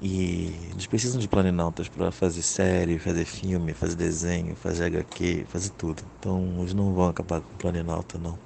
E 0.00 0.68
eles 0.72 0.86
precisam 0.86 1.20
de 1.20 1.28
planinautas 1.28 1.88
para 1.88 2.10
fazer 2.10 2.42
série, 2.42 2.98
fazer 2.98 3.24
filme, 3.24 3.72
fazer 3.72 3.96
desenho, 3.96 4.54
fazer 4.56 4.84
HQ, 4.84 5.46
fazer 5.48 5.70
tudo. 5.70 6.02
Então 6.18 6.56
eles 6.58 6.74
não 6.74 6.92
vão 6.92 7.08
acabar 7.08 7.40
com 7.40 7.56
planinauta, 7.56 8.18
não. 8.18 8.38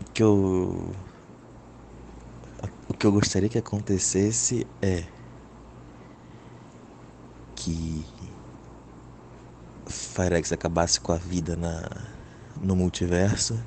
O 0.00 0.10
que 0.12 0.22
eu. 0.22 0.94
O 2.88 2.94
que 2.94 3.06
eu 3.06 3.12
gostaria 3.12 3.48
que 3.48 3.58
acontecesse 3.58 4.66
é. 4.80 5.04
Que. 7.54 8.04
Firex 9.86 10.52
acabasse 10.52 11.00
com 11.00 11.12
a 11.12 11.16
vida 11.16 11.56
na, 11.56 11.88
no 12.60 12.76
multiverso 12.76 13.58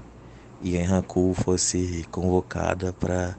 e 0.61 0.77
a 0.77 0.81
Enraku 0.81 1.33
fosse 1.33 2.05
convocada 2.11 2.93
para 2.93 3.35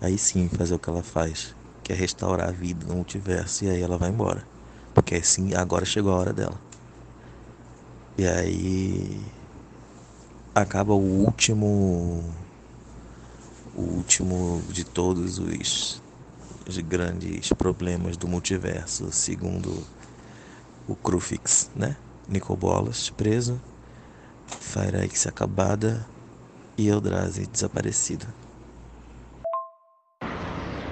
aí 0.00 0.18
sim 0.18 0.48
fazer 0.48 0.74
o 0.74 0.78
que 0.78 0.88
ela 0.88 1.02
faz, 1.02 1.54
que 1.82 1.92
é 1.92 1.96
restaurar 1.96 2.48
a 2.48 2.52
vida 2.52 2.86
no 2.86 2.96
multiverso 2.96 3.64
e 3.64 3.70
aí 3.70 3.80
ela 3.80 3.98
vai 3.98 4.10
embora. 4.10 4.44
Porque 4.94 5.14
assim, 5.16 5.54
agora 5.54 5.84
chegou 5.84 6.12
a 6.12 6.16
hora 6.16 6.32
dela. 6.32 6.58
E 8.18 8.26
aí 8.26 9.20
acaba 10.54 10.94
o 10.94 11.24
último 11.24 12.24
o 13.74 13.82
último 13.82 14.62
de 14.70 14.84
todos 14.84 15.38
os, 15.38 16.02
os 16.66 16.78
grandes 16.78 17.52
problemas 17.52 18.16
do 18.16 18.26
multiverso, 18.26 19.12
segundo 19.12 19.86
o 20.88 20.96
Crufix, 20.96 21.68
né? 21.76 21.94
Nicobolas 22.26 23.10
preso, 23.10 23.60
Firex 24.46 25.26
acabada 25.26 26.06
e 26.78 26.88
Eldrazi 26.88 27.46
desaparecida. 27.46 28.26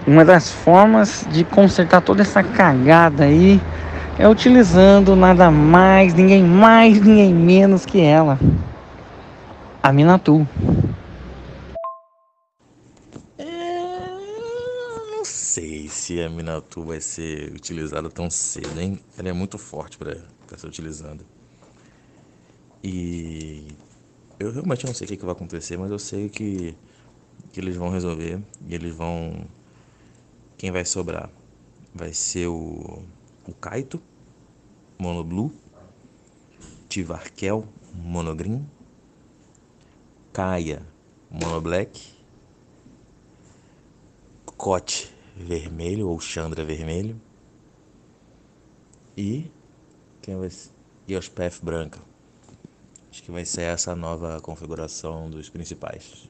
Uma 0.06 0.23
das 0.23 0.50
formas 0.50 1.26
de 1.30 1.44
consertar 1.44 2.02
toda 2.02 2.20
essa 2.20 2.42
cagada 2.42 3.25
aí 3.25 3.58
é 4.18 4.28
utilizando 4.28 5.16
nada 5.16 5.50
mais, 5.50 6.12
ninguém 6.12 6.44
mais, 6.44 7.00
ninguém 7.02 7.32
menos 7.32 7.87
que 7.87 8.02
ela. 8.02 8.38
A 9.82 9.90
Minatu. 9.92 10.46
É, 13.38 13.44
sei 15.25 15.88
se 15.88 16.20
a 16.20 16.28
Minatu 16.28 16.84
vai 16.84 17.00
ser 17.00 17.50
utilizada 17.54 18.11
tão 18.11 18.28
cedo, 18.28 18.78
hein? 18.78 19.00
Ela 19.16 19.30
é 19.30 19.32
muito 19.32 19.56
forte 19.56 19.96
para 19.96 20.18
ser 20.58 20.66
utilizada. 20.66 21.25
E 22.82 23.68
eu 24.38 24.52
realmente 24.52 24.84
não 24.84 24.92
sei 24.92 25.06
o 25.06 25.08
que, 25.08 25.16
que 25.16 25.25
vai 25.25 25.32
acontecer, 25.32 25.78
mas 25.78 25.90
eu 25.90 25.99
sei 25.99 26.28
que, 26.28 26.76
que 27.50 27.58
eles 27.58 27.75
vão 27.75 27.88
resolver 27.88 28.38
e 28.68 28.75
eles 28.75 28.94
vão 28.94 29.46
quem 30.64 30.71
vai 30.71 30.87
sobrar 30.87 31.28
vai 31.94 32.14
ser 32.14 32.47
o, 32.47 33.02
o 33.47 33.52
Kaito, 33.52 34.00
Mono 34.99 35.23
Blue, 35.23 35.52
Tivarkel, 36.88 37.68
Mono 37.92 38.35
Green, 38.35 38.66
Kaia, 40.33 40.80
Mono 41.30 41.61
Black, 41.61 42.14
Cote 44.56 45.14
vermelho 45.37 46.09
ou 46.09 46.18
Chandra 46.18 46.64
vermelho 46.64 47.21
e 49.14 49.50
quem 50.23 50.35
vai 50.38 50.49
ser? 50.49 50.71
Yospef 51.06 51.62
branca. 51.62 52.00
Acho 53.11 53.23
que 53.23 53.30
vai 53.30 53.44
ser 53.44 53.64
essa 53.64 53.94
nova 53.94 54.40
configuração 54.40 55.28
dos 55.28 55.50
principais. 55.50 56.26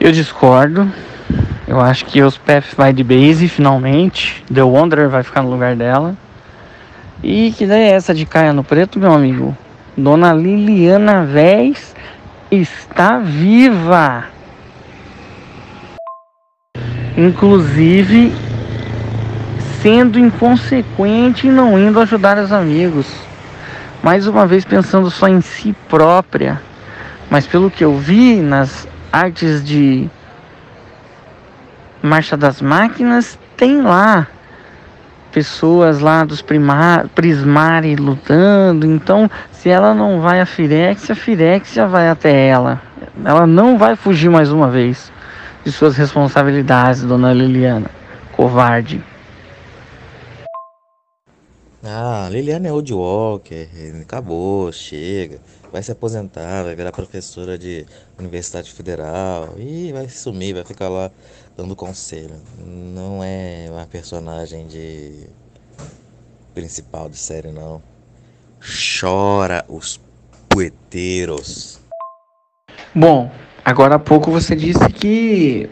Eu 0.00 0.10
discordo. 0.10 0.80
Eu 1.72 1.80
acho 1.80 2.04
que 2.04 2.20
os 2.20 2.36
Path 2.36 2.74
vai 2.76 2.92
de 2.92 3.02
base 3.02 3.48
finalmente. 3.48 4.44
The 4.52 4.62
Wanderer 4.62 5.08
vai 5.08 5.22
ficar 5.22 5.40
no 5.40 5.48
lugar 5.48 5.74
dela. 5.74 6.14
E 7.22 7.50
que 7.52 7.64
daí 7.66 7.84
é 7.84 7.92
essa 7.92 8.12
de 8.12 8.26
caia 8.26 8.52
no 8.52 8.62
preto, 8.62 8.98
meu 8.98 9.10
amigo? 9.10 9.56
Dona 9.96 10.34
Liliana 10.34 11.24
Vez 11.24 11.94
está 12.50 13.18
viva. 13.20 14.26
Inclusive 17.16 18.34
sendo 19.80 20.18
inconsequente 20.18 21.46
e 21.46 21.50
não 21.50 21.78
indo 21.78 21.98
ajudar 22.00 22.36
os 22.36 22.52
amigos. 22.52 23.06
Mais 24.02 24.26
uma 24.26 24.46
vez 24.46 24.62
pensando 24.62 25.10
só 25.10 25.26
em 25.26 25.40
si 25.40 25.74
própria. 25.88 26.60
Mas 27.30 27.46
pelo 27.46 27.70
que 27.70 27.82
eu 27.82 27.96
vi 27.96 28.42
nas 28.42 28.86
artes 29.10 29.64
de 29.64 30.10
Marcha 32.02 32.36
das 32.36 32.60
Máquinas, 32.60 33.38
tem 33.56 33.80
lá 33.80 34.26
pessoas 35.32 36.00
lá 36.00 36.24
dos 36.24 36.42
primar, 36.42 37.08
Prismari 37.08 37.96
lutando. 37.96 38.86
Então, 38.86 39.30
se 39.50 39.68
ela 39.68 39.94
não 39.94 40.20
vai 40.20 40.40
a 40.40 40.46
Firex, 40.46 41.10
a 41.10 41.14
Firex 41.14 41.72
já 41.72 41.86
vai 41.86 42.08
até 42.08 42.48
ela. 42.48 42.80
Ela 43.24 43.46
não 43.46 43.78
vai 43.78 43.96
fugir 43.96 44.28
mais 44.28 44.52
uma 44.52 44.70
vez 44.70 45.10
de 45.64 45.72
suas 45.72 45.96
responsabilidades, 45.96 47.02
dona 47.02 47.32
Liliana. 47.32 47.90
Covarde. 48.32 49.02
Ah, 51.84 52.28
Liliana 52.30 52.68
é 52.68 52.72
old 52.72 52.92
walker, 52.92 53.68
acabou, 54.02 54.70
chega 54.70 55.40
vai 55.72 55.82
se 55.82 55.90
aposentar, 55.90 56.62
vai 56.64 56.76
virar 56.76 56.92
professora 56.92 57.56
de 57.56 57.86
Universidade 58.18 58.70
Federal 58.70 59.54
e 59.56 59.90
vai 59.90 60.06
sumir, 60.06 60.52
vai 60.52 60.64
ficar 60.64 60.90
lá 60.90 61.10
dando 61.56 61.76
conselho. 61.76 62.34
Não 62.58 63.22
é 63.22 63.66
uma 63.70 63.86
personagem 63.86 64.66
de 64.66 65.26
principal 66.54 67.08
de 67.08 67.16
série 67.16 67.50
não. 67.50 67.82
Chora 69.00 69.64
os 69.68 70.00
poeteiros. 70.48 71.80
Bom, 72.94 73.30
agora 73.64 73.96
há 73.96 73.98
pouco 73.98 74.30
você 74.30 74.54
disse 74.54 74.86
que 74.90 75.68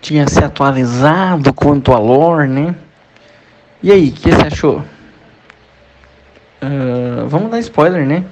tinha 0.00 0.26
se 0.28 0.42
atualizado 0.42 1.52
quanto 1.52 1.92
a 1.92 1.98
lore, 1.98 2.48
né? 2.48 2.74
E 3.82 3.90
aí, 3.90 4.08
o 4.08 4.12
que 4.12 4.30
você 4.30 4.46
achou? 4.46 4.78
Uh, 6.62 7.26
vamos 7.26 7.50
dar 7.50 7.58
spoiler, 7.58 8.06
né? 8.06 8.24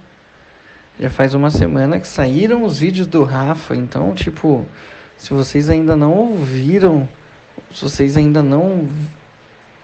Já 0.99 1.11
faz 1.11 1.35
uma 1.35 1.50
semana 1.50 1.99
que 1.99 2.07
saíram 2.07 2.62
os 2.62 2.79
vídeos 2.79 3.07
do 3.07 3.25
Rafa, 3.25 3.75
então, 3.75 4.14
tipo, 4.14 4.67
se 5.21 5.35
vocês 5.35 5.69
ainda 5.69 5.95
não 5.95 6.15
ouviram, 6.15 7.07
se 7.71 7.83
vocês 7.83 8.17
ainda 8.17 8.43
não 8.43 8.89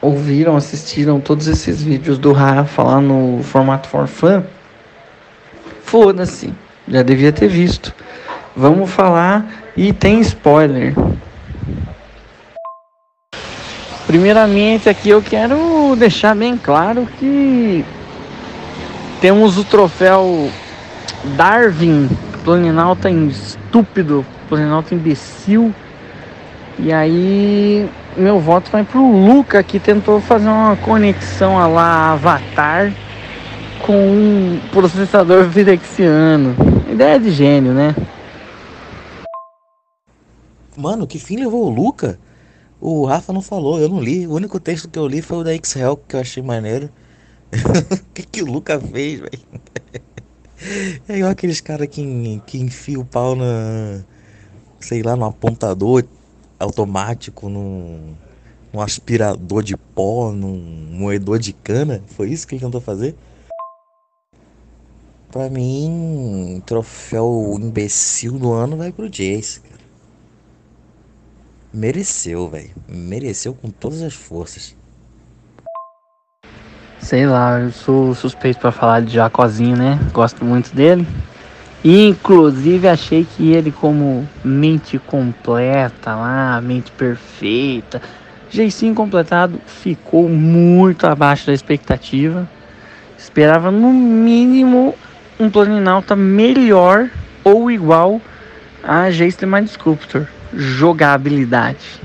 ouviram, 0.01 0.57
assistiram 0.57 1.21
todos 1.21 1.47
esses 1.47 1.83
vídeos 1.83 2.19
do 2.19 2.33
Rafa 2.33 2.83
lá 2.83 3.01
no 3.03 3.43
formato 3.43 3.87
for 3.87 4.07
fun, 4.07 4.43
foda-se, 5.83 6.55
já 6.89 7.03
devia 7.03 7.33
ter 7.33 7.49
visto. 7.49 7.95
Vamos 8.57 8.91
falar 8.91 9.47
e 9.77 9.93
tem 9.93 10.21
spoiler. 10.21 10.95
Primeiramente 14.07 14.89
aqui 14.89 15.11
eu 15.11 15.21
quero 15.21 15.95
deixar 15.99 16.35
bem 16.35 16.57
claro 16.57 17.07
que 17.19 17.85
temos 19.21 19.59
o 19.59 19.65
troféu 19.65 20.51
Darwin, 21.37 22.09
Planinauta 22.43 23.11
estúpido, 23.11 24.25
Planinauta 24.49 24.95
imbecil, 24.95 25.73
E 26.79 26.93
aí, 26.93 27.89
meu 28.17 28.39
voto 28.39 28.71
vai 28.71 28.85
pro 28.85 29.01
Luca, 29.01 29.63
que 29.63 29.81
tentou 29.81 30.21
fazer 30.21 30.49
uma 30.49 30.77
conexão 30.77 31.59
a 31.59 31.67
lá 31.67 32.13
Avatar 32.13 32.93
com 33.87 33.95
um 33.95 34.61
processador 34.73 35.45
virexiano. 35.45 36.55
Ideia 36.91 37.19
de 37.19 37.31
gênio, 37.31 37.73
né? 37.73 37.95
Mano, 40.77 41.07
que 41.07 41.19
fim 41.19 41.37
levou 41.37 41.67
o 41.67 41.71
Luca? 41.71 42.19
O 42.81 43.07
Rafa 43.07 43.33
não 43.33 43.41
falou, 43.41 43.81
eu 43.81 43.89
não 43.89 44.01
li. 44.01 44.27
O 44.27 44.35
único 44.35 44.61
texto 44.61 44.89
que 44.89 44.99
eu 44.99 45.07
li 45.07 45.23
foi 45.23 45.39
o 45.39 45.45
da 45.45 45.55
X-Hell, 45.55 45.97
que 45.97 46.15
eu 46.17 46.21
achei 46.21 46.43
maneiro. 46.43 46.91
O 47.53 48.13
que, 48.13 48.23
que 48.23 48.43
o 48.43 48.47
Luca 48.47 48.79
fez, 48.81 49.21
velho? 49.21 49.39
É 51.09 51.19
igual 51.19 51.31
aqueles 51.31 51.61
caras 51.61 51.87
que, 51.87 52.43
que 52.47 52.59
enfia 52.59 52.99
o 52.99 53.05
pau 53.05 53.37
na. 53.37 54.03
Sei 54.81 55.03
lá, 55.03 55.17
no 55.17 55.25
apontador 55.25 56.05
automático, 56.59 57.49
num, 57.49 58.15
num 58.73 58.81
aspirador 58.81 59.63
de 59.63 59.77
pó, 59.77 60.33
num 60.33 60.57
moedor 60.91 61.39
de 61.39 61.53
cana. 61.53 62.03
Foi 62.09 62.31
isso 62.31 62.47
que 62.47 62.55
ele 62.55 62.65
tentou 62.65 62.81
fazer? 62.81 63.15
Pra 65.31 65.51
mim, 65.51 66.63
troféu 66.65 67.59
imbecil 67.61 68.39
do 68.39 68.53
ano 68.53 68.77
vai 68.77 68.91
pro 68.93 69.09
Jace, 69.09 69.61
cara. 69.61 69.77
Mereceu, 71.73 72.49
velho. 72.49 72.71
Mereceu 72.89 73.53
com 73.53 73.69
todas 73.69 74.01
as 74.03 74.15
forças. 74.15 74.75
Sei 76.99 77.27
lá, 77.27 77.61
eu 77.61 77.71
sou 77.71 78.15
suspeito 78.15 78.59
para 78.59 78.73
falar 78.73 79.03
de 79.03 79.13
Jacozinho, 79.13 79.77
né? 79.77 79.99
Gosto 80.13 80.45
muito 80.45 80.75
dele. 80.75 81.07
Inclusive 81.85 82.89
achei 82.89 83.25
que 83.25 83.53
ele 83.53 83.71
como 83.71 84.29
mente 84.45 84.99
completa 84.99 86.15
lá, 86.15 86.61
mente 86.61 86.91
perfeita, 86.91 88.03
jeitinho 88.51 88.95
completado, 88.95 89.61
ficou 89.67 90.29
muito 90.29 91.07
abaixo 91.07 91.47
da 91.47 91.53
expectativa. 91.53 92.49
Esperava 93.17 93.71
no 93.71 93.93
mínimo 93.93 94.95
um 95.39 95.51
Planinauta 95.51 96.17
melhor 96.17 97.11
ou 97.45 97.71
igual 97.71 98.21
a 98.83 99.11
Jace 99.11 99.47
Mind 99.47 99.69
Sculptor. 99.69 100.27
Jogabilidade. 100.55 102.01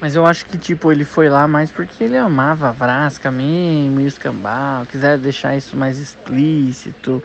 Mas 0.00 0.14
eu 0.14 0.24
acho 0.24 0.46
que, 0.46 0.56
tipo, 0.56 0.92
ele 0.92 1.04
foi 1.04 1.28
lá 1.28 1.48
mais 1.48 1.72
porque 1.72 2.04
ele 2.04 2.16
amava 2.16 2.68
a 2.68 2.72
Vrasca 2.72 3.30
mesmo 3.32 4.00
e 4.00 4.04
o 4.04 4.06
escambau, 4.06 4.86
quiser 4.86 5.18
deixar 5.18 5.56
isso 5.56 5.76
mais 5.76 5.98
explícito. 5.98 7.22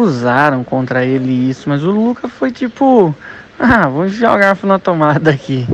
Usaram 0.00 0.64
contra 0.64 1.04
ele 1.04 1.50
isso, 1.50 1.68
mas 1.68 1.84
o 1.84 1.90
Luca 1.90 2.26
foi 2.26 2.50
tipo, 2.50 3.14
ah, 3.58 3.86
vamos 3.86 4.14
jogar 4.14 4.58
na 4.64 4.78
tomada 4.78 5.30
aqui. 5.30 5.66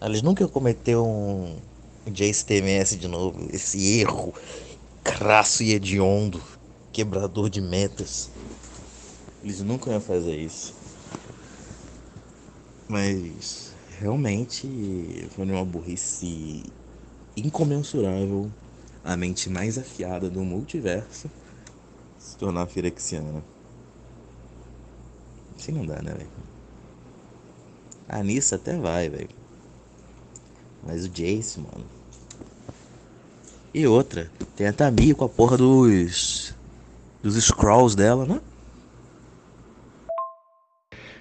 Eles 0.00 0.22
nunca 0.22 0.46
cometeu 0.46 1.04
um 1.04 1.56
Jace 2.06 2.46
TMS 2.46 2.96
de 2.96 3.08
novo, 3.08 3.48
esse 3.52 3.98
erro 3.98 4.32
crasso 5.02 5.64
e 5.64 5.72
hediondo, 5.72 6.40
quebrador 6.92 7.50
de 7.50 7.60
metas. 7.60 8.30
Eles 9.42 9.60
nunca 9.60 9.90
iam 9.90 10.00
fazer 10.00 10.36
isso. 10.36 10.72
Mas 12.88 13.74
realmente 13.98 15.28
foi 15.34 15.44
uma 15.46 15.64
burrice 15.64 16.62
incomensurável 17.36 18.48
a 19.02 19.16
mente 19.16 19.50
mais 19.50 19.76
afiada 19.76 20.30
do 20.30 20.44
multiverso 20.44 21.28
se 22.30 22.36
tornar 22.36 22.66
firexiana. 22.66 23.42
Assim 25.58 25.72
não 25.72 25.84
dá, 25.84 26.00
né, 26.00 26.12
velho? 26.12 26.30
A 28.08 28.22
Nissa 28.22 28.56
até 28.56 28.76
vai, 28.76 29.08
velho. 29.08 29.28
Mas 30.86 31.04
o 31.04 31.08
Jace, 31.08 31.60
mano. 31.60 31.84
E 33.74 33.86
outra, 33.86 34.30
tem 34.56 34.66
a 34.66 34.72
Tamir 34.72 35.14
com 35.14 35.24
a 35.24 35.28
porra 35.28 35.56
dos. 35.56 36.54
dos 37.22 37.36
scrolls 37.36 37.96
dela, 37.96 38.24
né? 38.24 38.40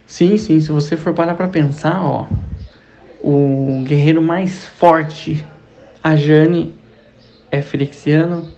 Sim, 0.05 0.37
sim, 0.37 0.59
se 0.59 0.71
você 0.71 0.95
for 0.95 1.13
parar 1.13 1.35
pra 1.35 1.47
pensar, 1.47 2.03
ó. 2.03 2.27
O 3.21 3.83
guerreiro 3.83 4.21
mais 4.21 4.65
forte, 4.65 5.45
a 6.03 6.15
Jane, 6.15 6.73
é 7.51 7.61
Frixiano. 7.61 8.51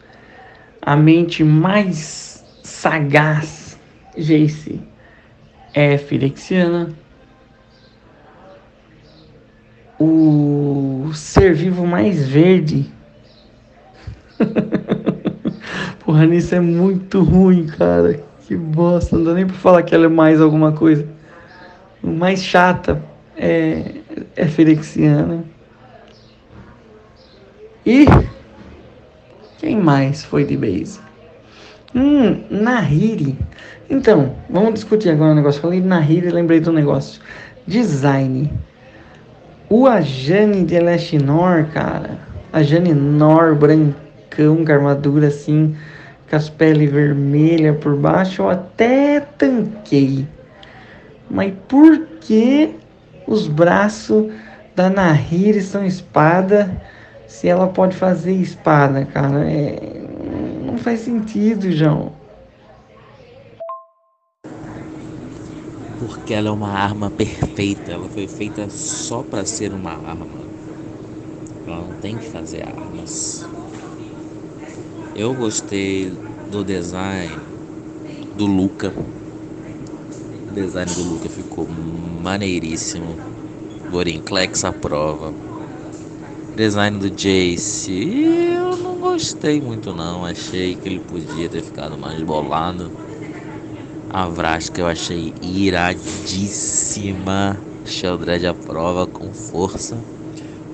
A 0.82 0.96
mente 0.96 1.44
mais 1.44 2.31
sagaz, 2.82 3.78
Jace, 4.18 4.82
é 5.72 6.00
Firexiana. 6.00 6.90
O 10.00 11.12
ser 11.14 11.54
vivo 11.54 11.86
mais 11.86 12.28
verde. 12.28 12.92
Porra, 16.04 16.26
nisso 16.26 16.56
é 16.56 16.60
muito 16.60 17.22
ruim, 17.22 17.68
cara. 17.68 18.24
Que 18.48 18.56
bosta. 18.56 19.16
Não 19.16 19.26
dá 19.26 19.36
nem 19.36 19.46
pra 19.46 19.56
falar 19.56 19.84
que 19.84 19.94
ela 19.94 20.06
é 20.06 20.10
mais 20.10 20.42
alguma 20.42 20.72
coisa 20.72 21.08
mais 22.02 22.44
chata 22.44 23.00
é, 23.38 23.94
é 24.36 24.48
Ferexiana. 24.48 25.46
E 27.86 28.08
quem 29.60 29.78
mais 29.78 30.26
foi 30.26 30.46
de 30.46 30.58
base? 30.58 31.11
Hum, 31.96 32.44
Nahiri. 32.50 33.38
Então, 33.90 34.36
vamos 34.50 34.76
discutir 34.76 35.10
agora 35.10 35.32
um 35.32 35.36
negócio. 35.36 35.62
Falei 35.62 35.82
Nahiri, 35.82 36.30
lembrei 36.30 36.60
do 36.60 36.72
negócio. 36.72 37.22
Design. 37.68 38.52
O 39.70 39.88
Ajane 39.88 40.64
de 40.64 40.76
Elestinor, 40.76 41.66
cara. 41.74 42.18
Ajane 42.54 42.94
Nor, 42.94 43.56
brancão, 43.56 44.66
com 44.66 44.72
armadura 44.72 45.28
assim, 45.28 45.76
com 46.30 46.36
as 46.36 46.50
peles 46.50 46.92
vermelhas 46.92 47.78
por 47.78 47.96
baixo, 47.96 48.42
eu 48.42 48.50
até 48.50 49.22
tanquei. 49.38 50.28
Mas 51.30 51.54
por 51.68 51.98
que 52.20 52.76
os 53.26 53.48
braços 53.48 54.32
da 54.76 54.90
Nahiri 54.90 55.62
são 55.62 55.86
espada 55.86 56.70
se 57.28 57.48
ela 57.48 57.68
pode 57.68 57.96
fazer 57.96 58.34
espada, 58.34 59.06
cara? 59.06 59.50
É... 59.50 60.01
Não 60.72 60.78
faz 60.78 61.02
sentido, 61.02 61.70
João. 61.70 62.14
Porque 66.00 66.34
ela 66.34 66.48
é 66.48 66.52
uma 66.52 66.70
arma 66.70 67.12
perfeita. 67.12 67.92
Ela 67.92 68.08
foi 68.08 68.26
feita 68.26 68.70
só 68.70 69.22
para 69.22 69.46
ser 69.46 69.74
uma 69.74 69.92
arma. 69.92 70.26
Ela 71.68 71.82
não 71.82 71.94
tem 72.00 72.18
que 72.18 72.26
fazer 72.26 72.66
armas. 72.66 73.46
Eu 75.14 75.34
gostei 75.34 76.10
do 76.50 76.64
design 76.64 77.38
do 78.38 78.46
Luca 78.46 78.94
o 80.52 80.54
design 80.54 80.94
do 80.94 81.04
Luca 81.04 81.30
ficou 81.30 81.66
maneiríssimo. 82.22 83.16
Gorinclex 83.90 84.66
aprova. 84.66 85.51
Design 86.56 87.00
do 87.00 87.10
Jace, 87.10 87.94
eu 87.94 88.76
não 88.76 89.00
gostei 89.00 89.62
muito 89.62 89.94
não. 89.94 90.26
Achei 90.26 90.76
que 90.76 90.90
ele 90.90 91.00
podia 91.00 91.48
ter 91.50 91.64
ficado 91.64 91.98
mais 91.98 92.22
bolado. 92.22 92.92
A 94.10 94.28
Vrasca 94.28 94.82
eu 94.82 94.88
achei 94.88 95.34
iradíssima. 95.42 95.98
Sheldred 97.86 98.46
aprova 98.46 99.08
com 99.08 99.34
força. 99.34 99.98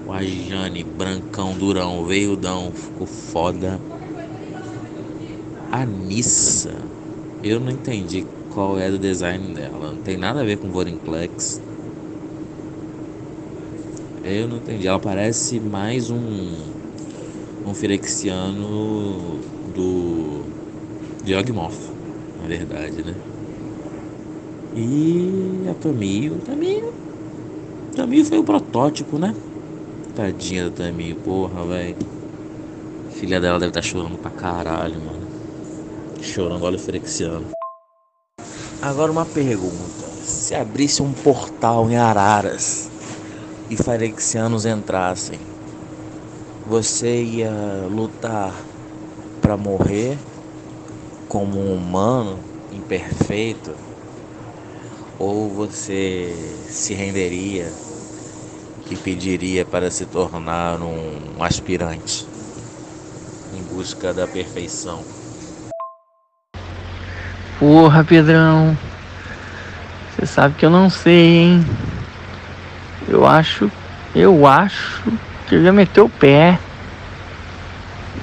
O 0.08 0.12
Ajane, 0.12 0.84
brancão, 0.84 1.54
durão, 1.56 2.04
veiudão, 2.06 2.72
ficou 2.74 3.06
foda. 3.06 3.80
A 5.72 5.86
Nissa, 5.86 6.74
eu 7.44 7.60
não 7.60 7.72
entendi 7.72 8.26
qual 8.50 8.80
é 8.80 8.90
do 8.90 8.98
design 8.98 9.54
dela. 9.54 9.92
Não 9.92 10.00
tem 10.00 10.18
nada 10.18 10.42
a 10.42 10.44
ver 10.44 10.58
com 10.58 10.72
Vorinclex. 10.72 11.62
Eu 14.30 14.48
não 14.48 14.58
entendi. 14.58 14.88
Ela 14.88 15.00
parece 15.00 15.60
mais 15.60 16.10
um 16.10 16.56
um 17.66 17.74
Firexiano 17.74 19.40
do 19.76 20.44
de 21.24 21.34
na 21.34 22.48
verdade, 22.48 23.04
né? 23.04 23.14
E 24.74 25.66
a 25.70 25.74
Tamio, 25.74 26.38
Tamio, 26.46 26.94
Tamio 27.96 28.24
foi 28.24 28.38
o 28.38 28.44
protótipo, 28.44 29.18
né? 29.18 29.36
Tadinha 30.16 30.70
da 30.70 30.86
Tamio, 30.86 31.16
porra, 31.18 31.66
velho. 31.66 31.98
Filha 33.12 33.42
dela 33.42 33.60
deve 33.60 33.72
estar 33.72 33.82
tá 33.82 33.86
chorando 33.88 34.18
pra 34.18 34.32
caralho, 34.32 35.00
mano. 35.00 35.28
Chorando, 36.22 36.64
olha 36.64 36.78
o 36.78 36.80
Firexiano. 36.80 37.48
Agora 38.82 39.12
uma 39.12 39.26
pergunta. 39.26 40.08
Se 40.24 40.56
abrisse 40.56 41.02
um 41.02 41.12
portal 41.12 41.90
em 41.90 41.98
Araras 41.98 42.87
e 43.70 43.76
Farexianos 43.76 44.66
entrassem, 44.66 45.40
você 46.66 47.22
ia 47.22 47.52
lutar 47.90 48.54
para 49.42 49.58
morrer 49.58 50.18
como 51.28 51.60
um 51.60 51.76
humano 51.76 52.40
imperfeito? 52.72 53.74
Ou 55.20 55.50
você 55.50 56.34
se 56.70 56.94
renderia 56.94 57.72
e 58.90 58.96
pediria 58.96 59.66
para 59.66 59.90
se 59.90 60.06
tornar 60.06 60.80
um 60.82 61.44
aspirante 61.44 62.26
em 63.54 63.62
busca 63.64 64.14
da 64.14 64.28
perfeição? 64.28 65.04
Porra, 67.60 68.04
Pedrão. 68.04 68.78
Você 70.16 70.26
sabe 70.28 70.56
que 70.56 70.66
eu 70.66 70.70
não 70.70 70.90
sei, 70.90 71.38
hein? 71.38 71.66
Eu 73.08 73.26
acho, 73.26 73.72
eu 74.14 74.46
acho 74.46 75.04
que 75.48 75.56
eu 75.56 75.64
ia 75.64 75.72
meter 75.72 76.02
o 76.02 76.10
pé 76.10 76.60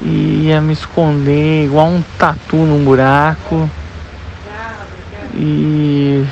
e 0.03 0.47
ia 0.47 0.61
me 0.61 0.75
esconder 0.75 1.65
igual 1.65 1.87
um 1.87 2.03
tatu 2.19 2.57
num 2.57 2.85
buraco. 2.85 3.69
E 5.35 6.25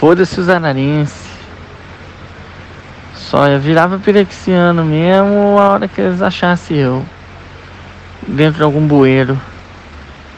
foda-se 0.00 0.40
os 0.40 0.48
anarenses. 0.48 1.28
Só 3.14 3.46
eu 3.46 3.60
virava 3.60 3.98
pirexiano 3.98 4.84
mesmo 4.84 5.58
a 5.58 5.68
hora 5.68 5.86
que 5.86 6.00
eles 6.00 6.22
achassem 6.22 6.78
eu. 6.78 7.04
Dentro 8.26 8.58
de 8.58 8.62
algum 8.62 8.86
bueiro. 8.86 9.38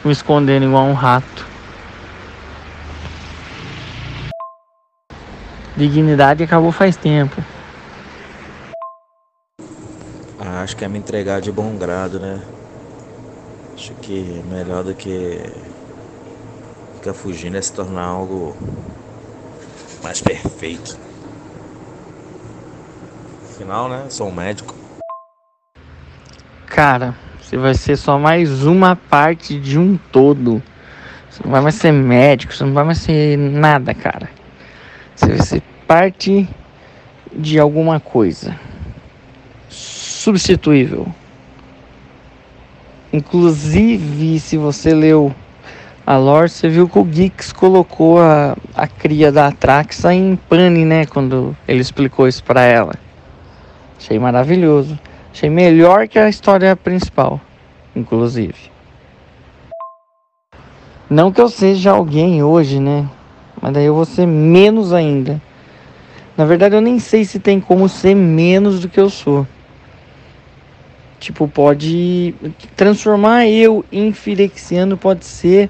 Me 0.03 0.11
escondendo 0.11 0.65
igual 0.65 0.85
um 0.85 0.93
rato. 0.93 1.45
Dignidade 5.77 6.43
acabou 6.43 6.71
faz 6.71 6.97
tempo. 6.97 7.41
Acho 10.71 10.77
que 10.77 10.85
é 10.85 10.87
me 10.87 10.99
entregar 10.99 11.41
de 11.41 11.51
bom 11.51 11.75
grado, 11.75 12.17
né? 12.17 12.41
Acho 13.73 13.93
que 13.95 14.41
melhor 14.49 14.85
do 14.85 14.95
que 14.95 15.41
ficar 16.95 17.13
fugindo 17.13 17.57
é 17.57 17.61
se 17.61 17.73
tornar 17.73 18.05
algo 18.05 18.55
mais 20.01 20.21
perfeito. 20.21 20.97
Afinal, 23.49 23.89
né? 23.89 24.05
Sou 24.09 24.29
um 24.29 24.31
médico. 24.31 24.73
Cara, 26.67 27.15
você 27.41 27.57
vai 27.57 27.73
ser 27.73 27.97
só 27.97 28.17
mais 28.17 28.63
uma 28.63 28.95
parte 28.95 29.59
de 29.59 29.77
um 29.77 29.97
todo. 29.97 30.63
Você 31.29 31.43
não 31.43 31.51
vai 31.51 31.59
mais 31.59 31.75
ser 31.75 31.91
médico, 31.91 32.53
você 32.53 32.63
não 32.63 32.73
vai 32.73 32.85
mais 32.85 32.99
ser 32.99 33.37
nada, 33.37 33.93
cara. 33.93 34.29
Você 35.17 35.27
vai 35.27 35.41
ser 35.41 35.61
parte 35.85 36.47
de 37.33 37.59
alguma 37.59 37.99
coisa 37.99 38.70
substituível. 40.21 41.07
Inclusive, 43.11 44.39
se 44.39 44.55
você 44.55 44.93
leu 44.93 45.33
a 46.05 46.15
lore, 46.15 46.47
você 46.47 46.69
viu 46.69 46.87
que 46.87 46.99
o 46.99 47.03
Geeks 47.03 47.51
colocou 47.51 48.19
a, 48.19 48.55
a 48.75 48.87
cria 48.87 49.31
da 49.31 49.47
Atraxa 49.47 50.13
em 50.13 50.35
pane, 50.35 50.85
né? 50.85 51.05
Quando 51.05 51.55
ele 51.67 51.81
explicou 51.81 52.27
isso 52.27 52.43
para 52.43 52.61
ela. 52.61 52.93
Achei 53.97 54.19
maravilhoso. 54.19 54.97
Achei 55.33 55.49
melhor 55.49 56.07
que 56.07 56.19
a 56.19 56.29
história 56.29 56.75
principal, 56.75 57.41
inclusive. 57.95 58.71
Não 61.09 61.31
que 61.31 61.41
eu 61.41 61.49
seja 61.49 61.91
alguém 61.91 62.43
hoje, 62.43 62.79
né? 62.79 63.09
Mas 63.59 63.73
daí 63.73 63.85
eu 63.85 63.95
vou 63.95 64.05
ser 64.05 64.27
menos 64.27 64.93
ainda. 64.93 65.41
Na 66.37 66.45
verdade, 66.45 66.75
eu 66.75 66.81
nem 66.81 66.99
sei 66.99 67.25
se 67.25 67.39
tem 67.39 67.59
como 67.59 67.89
ser 67.89 68.15
menos 68.15 68.79
do 68.79 68.87
que 68.87 68.99
eu 68.99 69.09
sou. 69.09 69.45
Tipo, 71.21 71.47
pode 71.47 72.33
transformar 72.75 73.45
eu 73.45 73.85
em 73.91 74.11
Firexiano 74.11 74.97
pode 74.97 75.23
ser 75.23 75.69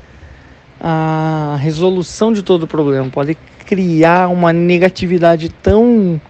a 0.80 1.58
resolução 1.60 2.32
de 2.32 2.42
todo 2.42 2.64
o 2.64 2.68
problema, 2.68 3.10
pode 3.10 3.36
criar 3.66 4.30
uma 4.30 4.54
negatividade 4.54 5.50
tão 5.50 6.22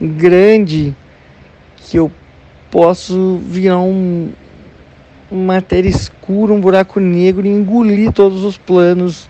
grande 0.00 0.92
que 1.76 1.96
eu 1.96 2.10
posso 2.68 3.38
virar 3.44 3.78
um 3.78 4.32
uma 5.30 5.54
matéria 5.54 5.88
escura, 5.88 6.52
um 6.52 6.60
buraco 6.60 6.98
negro 6.98 7.46
e 7.46 7.50
engolir 7.50 8.10
todos 8.10 8.42
os 8.42 8.58
planos. 8.58 9.28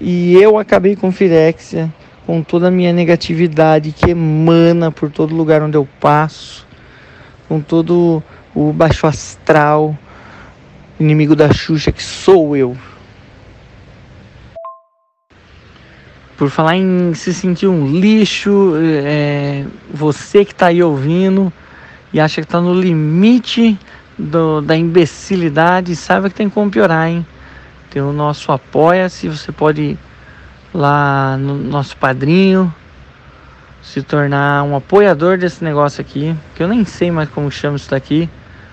E 0.00 0.34
eu 0.34 0.58
acabei 0.58 0.96
com 0.96 1.12
Firexia, 1.12 1.88
com 2.26 2.42
toda 2.42 2.66
a 2.66 2.70
minha 2.70 2.92
negatividade 2.92 3.92
que 3.92 4.10
emana 4.10 4.90
por 4.90 5.08
todo 5.08 5.36
lugar 5.36 5.62
onde 5.62 5.76
eu 5.76 5.86
passo, 6.00 6.66
com 7.48 7.60
todo 7.60 8.22
o 8.54 8.72
baixo 8.72 9.06
astral, 9.06 9.96
inimigo 10.98 11.34
da 11.34 11.52
Xuxa, 11.52 11.90
que 11.90 12.02
sou 12.02 12.56
eu. 12.56 12.76
Por 16.36 16.50
falar 16.50 16.76
em 16.76 17.14
se 17.14 17.32
sentir 17.32 17.66
um 17.66 17.86
lixo, 17.86 18.74
é, 18.76 19.64
você 19.92 20.44
que 20.44 20.52
está 20.52 20.66
aí 20.66 20.82
ouvindo 20.82 21.52
e 22.12 22.20
acha 22.20 22.40
que 22.40 22.46
está 22.46 22.60
no 22.60 22.74
limite 22.74 23.78
do, 24.18 24.60
da 24.60 24.76
imbecilidade, 24.76 25.94
saiba 25.96 26.28
que 26.28 26.34
tem 26.34 26.50
como 26.50 26.70
piorar, 26.70 27.08
hein? 27.08 27.26
Tem 27.90 28.02
o 28.02 28.12
nosso 28.12 28.50
Apoia-se, 28.50 29.28
você 29.28 29.52
pode 29.52 29.82
ir 29.82 29.98
lá 30.74 31.36
no 31.36 31.54
nosso 31.54 31.96
padrinho, 31.96 32.72
se 33.82 34.02
tornar 34.02 34.62
um 34.62 34.76
apoiador 34.76 35.36
desse 35.36 35.62
negócio 35.62 36.00
aqui, 36.00 36.34
que 36.54 36.62
eu 36.62 36.68
nem 36.68 36.84
sei 36.84 37.10
mais 37.10 37.28
como 37.28 37.50
chama 37.50 37.76
isso 37.76 37.90
daqui. 37.90 38.28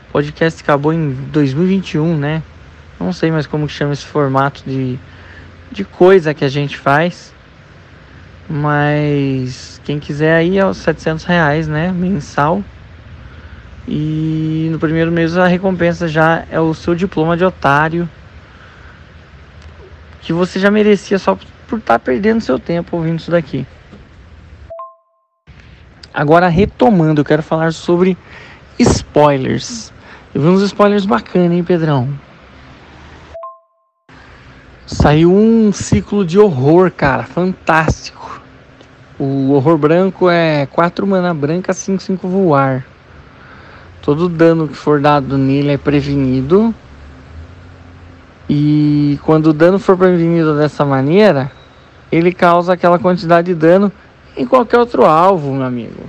O 0.10 0.12
podcast 0.12 0.62
acabou 0.64 0.92
em 0.92 1.14
2021, 1.32 2.18
né? 2.18 2.42
Não 3.00 3.14
sei 3.14 3.32
mais 3.32 3.46
como 3.46 3.70
chama 3.70 3.94
esse 3.94 4.06
formato 4.06 4.64
de, 4.66 4.98
de 5.72 5.86
coisa 5.86 6.34
que 6.34 6.44
a 6.44 6.50
gente 6.50 6.76
faz. 6.76 7.32
Mas 8.50 9.80
quem 9.86 10.00
quiser 10.00 10.36
aí 10.36 10.58
é 10.58 10.66
os 10.66 10.78
700 10.78 11.24
reais, 11.26 11.68
né? 11.68 11.92
Mensal. 11.92 12.64
E 13.88 14.70
no 14.72 14.80
primeiro 14.80 15.12
mês 15.12 15.38
a 15.38 15.46
recompensa 15.46 16.08
já 16.08 16.44
é 16.50 16.60
o 16.60 16.74
seu 16.74 16.96
diploma 16.96 17.38
de 17.38 17.46
otário. 17.46 18.10
Que 20.22 20.34
você 20.34 20.60
já 20.60 20.72
merecia 20.72 21.20
só 21.20 21.38
por 21.68 21.78
estar 21.78 21.94
tá 21.94 22.00
perdendo 22.00 22.42
seu 22.42 22.58
tempo 22.58 22.98
ouvindo 22.98 23.20
isso 23.20 23.30
daqui. 23.30 23.64
Agora 26.12 26.48
retomando, 26.48 27.22
eu 27.22 27.26
quero 27.26 27.44
falar 27.44 27.72
sobre 27.72 28.18
spoilers. 28.80 29.94
Eu 30.34 30.42
vi 30.42 30.48
uns 30.48 30.62
spoilers 30.62 31.08
bacanas, 31.08 31.52
hein, 31.52 31.64
Pedrão? 31.64 32.08
Saiu 34.86 35.34
um 35.34 35.72
ciclo 35.72 36.24
de 36.24 36.38
horror, 36.38 36.92
cara, 36.92 37.24
fantástico. 37.24 38.40
O 39.18 39.54
horror 39.54 39.78
branco 39.78 40.30
é 40.30 40.68
4 40.68 41.06
mana 41.08 41.34
branca, 41.34 41.74
5, 41.74 42.02
5 42.04 42.28
voar. 42.28 42.86
Todo 44.04 44.30
dano 44.30 44.68
que 44.68 44.76
for 44.76 45.02
dado 45.02 45.36
nele 45.36 45.72
é 45.72 45.78
prevenido. 45.78 46.74
E 48.48 49.20
quando 49.24 49.48
o 49.48 49.54
dano 49.54 49.80
for 49.80 49.98
prevenido 49.98 50.56
dessa 50.56 50.86
maneira, 50.86 51.52
ele 52.12 52.32
causa 52.32 52.74
aquela 52.74 53.00
quantidade 53.00 53.48
de 53.48 53.56
dano 53.56 53.92
em 54.38 54.46
qualquer 54.46 54.78
outro 54.78 55.06
alvo, 55.06 55.54
meu 55.54 55.66
amigo. 55.66 56.04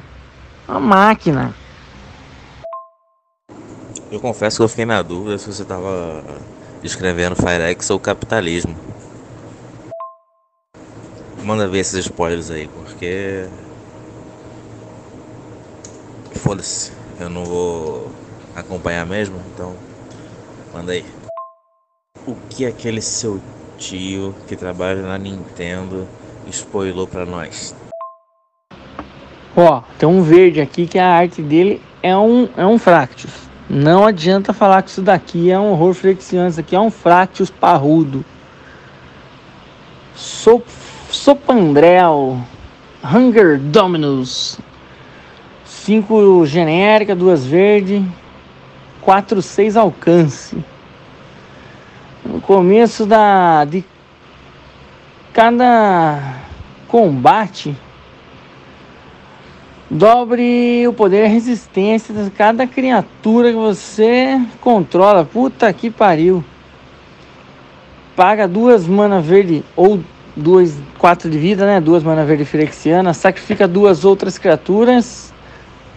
Uma 0.69 0.79
máquina. 0.79 1.55
Eu 4.11 4.19
confesso 4.19 4.57
que 4.57 4.63
eu 4.65 4.69
fiquei 4.69 4.85
na 4.85 5.03
dúvida 5.03 5.39
se 5.39 5.47
você 5.47 5.63
estava 5.63 6.25
escrevendo 6.83 7.37
Firex 7.37 7.91
ou 7.91 8.01
capitalismo. 8.01 8.75
Manda 11.45 11.69
ver 11.69 11.79
esses 11.79 12.07
spoilers 12.07 12.51
aí, 12.51 12.69
porque. 12.69 13.47
Foda-se, 16.35 16.91
eu 17.21 17.31
não 17.31 17.45
vou 17.45 18.11
acompanhar 18.57 19.07
mesmo, 19.07 19.41
então. 19.55 19.77
Manda 20.75 20.91
aí. 20.91 21.05
O 22.27 22.35
que 22.49 22.67
aquele 22.67 23.01
seu 23.01 23.41
tio 23.79 24.35
que 24.49 24.57
trabalha 24.57 25.03
na 25.03 25.19
Nintendo 25.19 26.09
spoilou 26.49 27.07
pra 27.07 27.25
nós? 27.25 27.77
Ó, 29.57 29.83
tem 29.99 30.09
um 30.09 30.21
verde 30.21 30.61
aqui 30.61 30.89
que 30.89 30.99
a 30.99 31.07
arte 31.07 31.41
dele 31.41 31.81
é 32.03 32.17
um, 32.17 32.49
é 32.57 32.67
um 32.67 32.77
Fractus. 32.77 33.50
Não 33.73 34.05
adianta 34.05 34.53
falar 34.53 34.83
que 34.83 34.91
isso 34.91 35.01
daqui 35.01 35.49
é 35.49 35.57
um 35.57 35.71
horror 35.71 35.95
flexiano, 35.95 36.49
isso 36.49 36.59
aqui 36.59 36.75
é 36.75 36.81
um 36.81 36.91
Fractus 36.91 37.51
parrudo. 37.51 38.25
Sop, 40.17 40.67
Sopandrel, 41.09 42.41
Hunger 43.05 43.61
Dominus, 43.61 44.59
5 45.65 46.47
genérica, 46.47 47.15
duas 47.15 47.47
verde, 47.47 48.05
4, 49.03 49.41
6 49.41 49.77
alcance. 49.77 50.59
No 52.25 52.41
começo 52.41 53.07
da 53.07 53.65
de 53.65 53.85
cada 55.33 56.41
combate 56.89 57.77
Dobre 59.91 60.87
o 60.87 60.93
poder 60.93 61.25
e 61.25 61.27
a 61.27 61.29
resistência 61.29 62.15
de 62.15 62.31
cada 62.31 62.65
criatura 62.65 63.51
que 63.51 63.57
você 63.57 64.41
controla. 64.61 65.25
Puta 65.25 65.73
que 65.73 65.91
pariu. 65.91 66.45
Paga 68.15 68.47
duas 68.47 68.87
mana 68.87 69.21
verde 69.21 69.65
ou 69.75 69.99
duas, 70.37 70.79
quatro 70.97 71.29
de 71.29 71.37
vida, 71.37 71.67
né? 71.67 71.81
Duas 71.81 72.05
mana 72.05 72.25
verde 72.25 72.45
firexiana, 72.45 73.13
sacrifica 73.13 73.67
duas 73.67 74.05
outras 74.05 74.39
criaturas. 74.39 75.35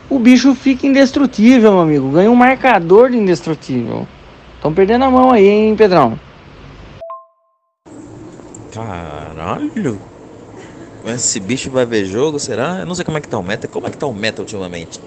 O 0.09 0.17
bicho 0.17 0.55
fica 0.55 0.87
indestrutível, 0.87 1.73
meu 1.73 1.81
amigo. 1.81 2.09
Ganha 2.09 2.31
um 2.31 2.35
marcador 2.35 3.11
de 3.11 3.17
indestrutível. 3.17 4.07
Estão 4.55 4.73
perdendo 4.73 5.05
a 5.05 5.11
mão 5.11 5.31
aí, 5.31 5.47
hein, 5.47 5.75
Pedrão? 5.75 6.19
Caralho. 8.73 10.12
Esse 11.05 11.39
bicho 11.39 11.69
vai 11.69 11.85
ver 11.85 12.05
jogo, 12.05 12.39
será? 12.39 12.79
Eu 12.79 12.85
não 12.85 12.95
sei 12.95 13.03
como 13.03 13.17
é 13.17 13.21
que 13.21 13.27
tá 13.27 13.37
o 13.37 13.43
meta. 13.43 13.67
Como 13.67 13.85
é 13.87 13.89
que 13.89 13.97
tá 13.97 14.07
o 14.07 14.13
meta 14.13 14.41
ultimamente? 14.41 15.01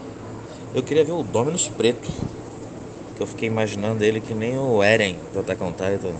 Eu 0.74 0.82
queria 0.82 1.04
ver 1.04 1.12
o 1.12 1.22
Dominus 1.22 1.68
preto. 1.68 2.10
Que 3.16 3.22
eu 3.22 3.26
fiquei 3.26 3.48
imaginando 3.48 4.04
ele 4.04 4.20
que 4.20 4.34
nem 4.34 4.58
o 4.58 4.82
Eren 4.82 5.16
do 5.32 5.40
Attack 5.40 5.62
on 5.62 5.72
Titan. 5.72 6.14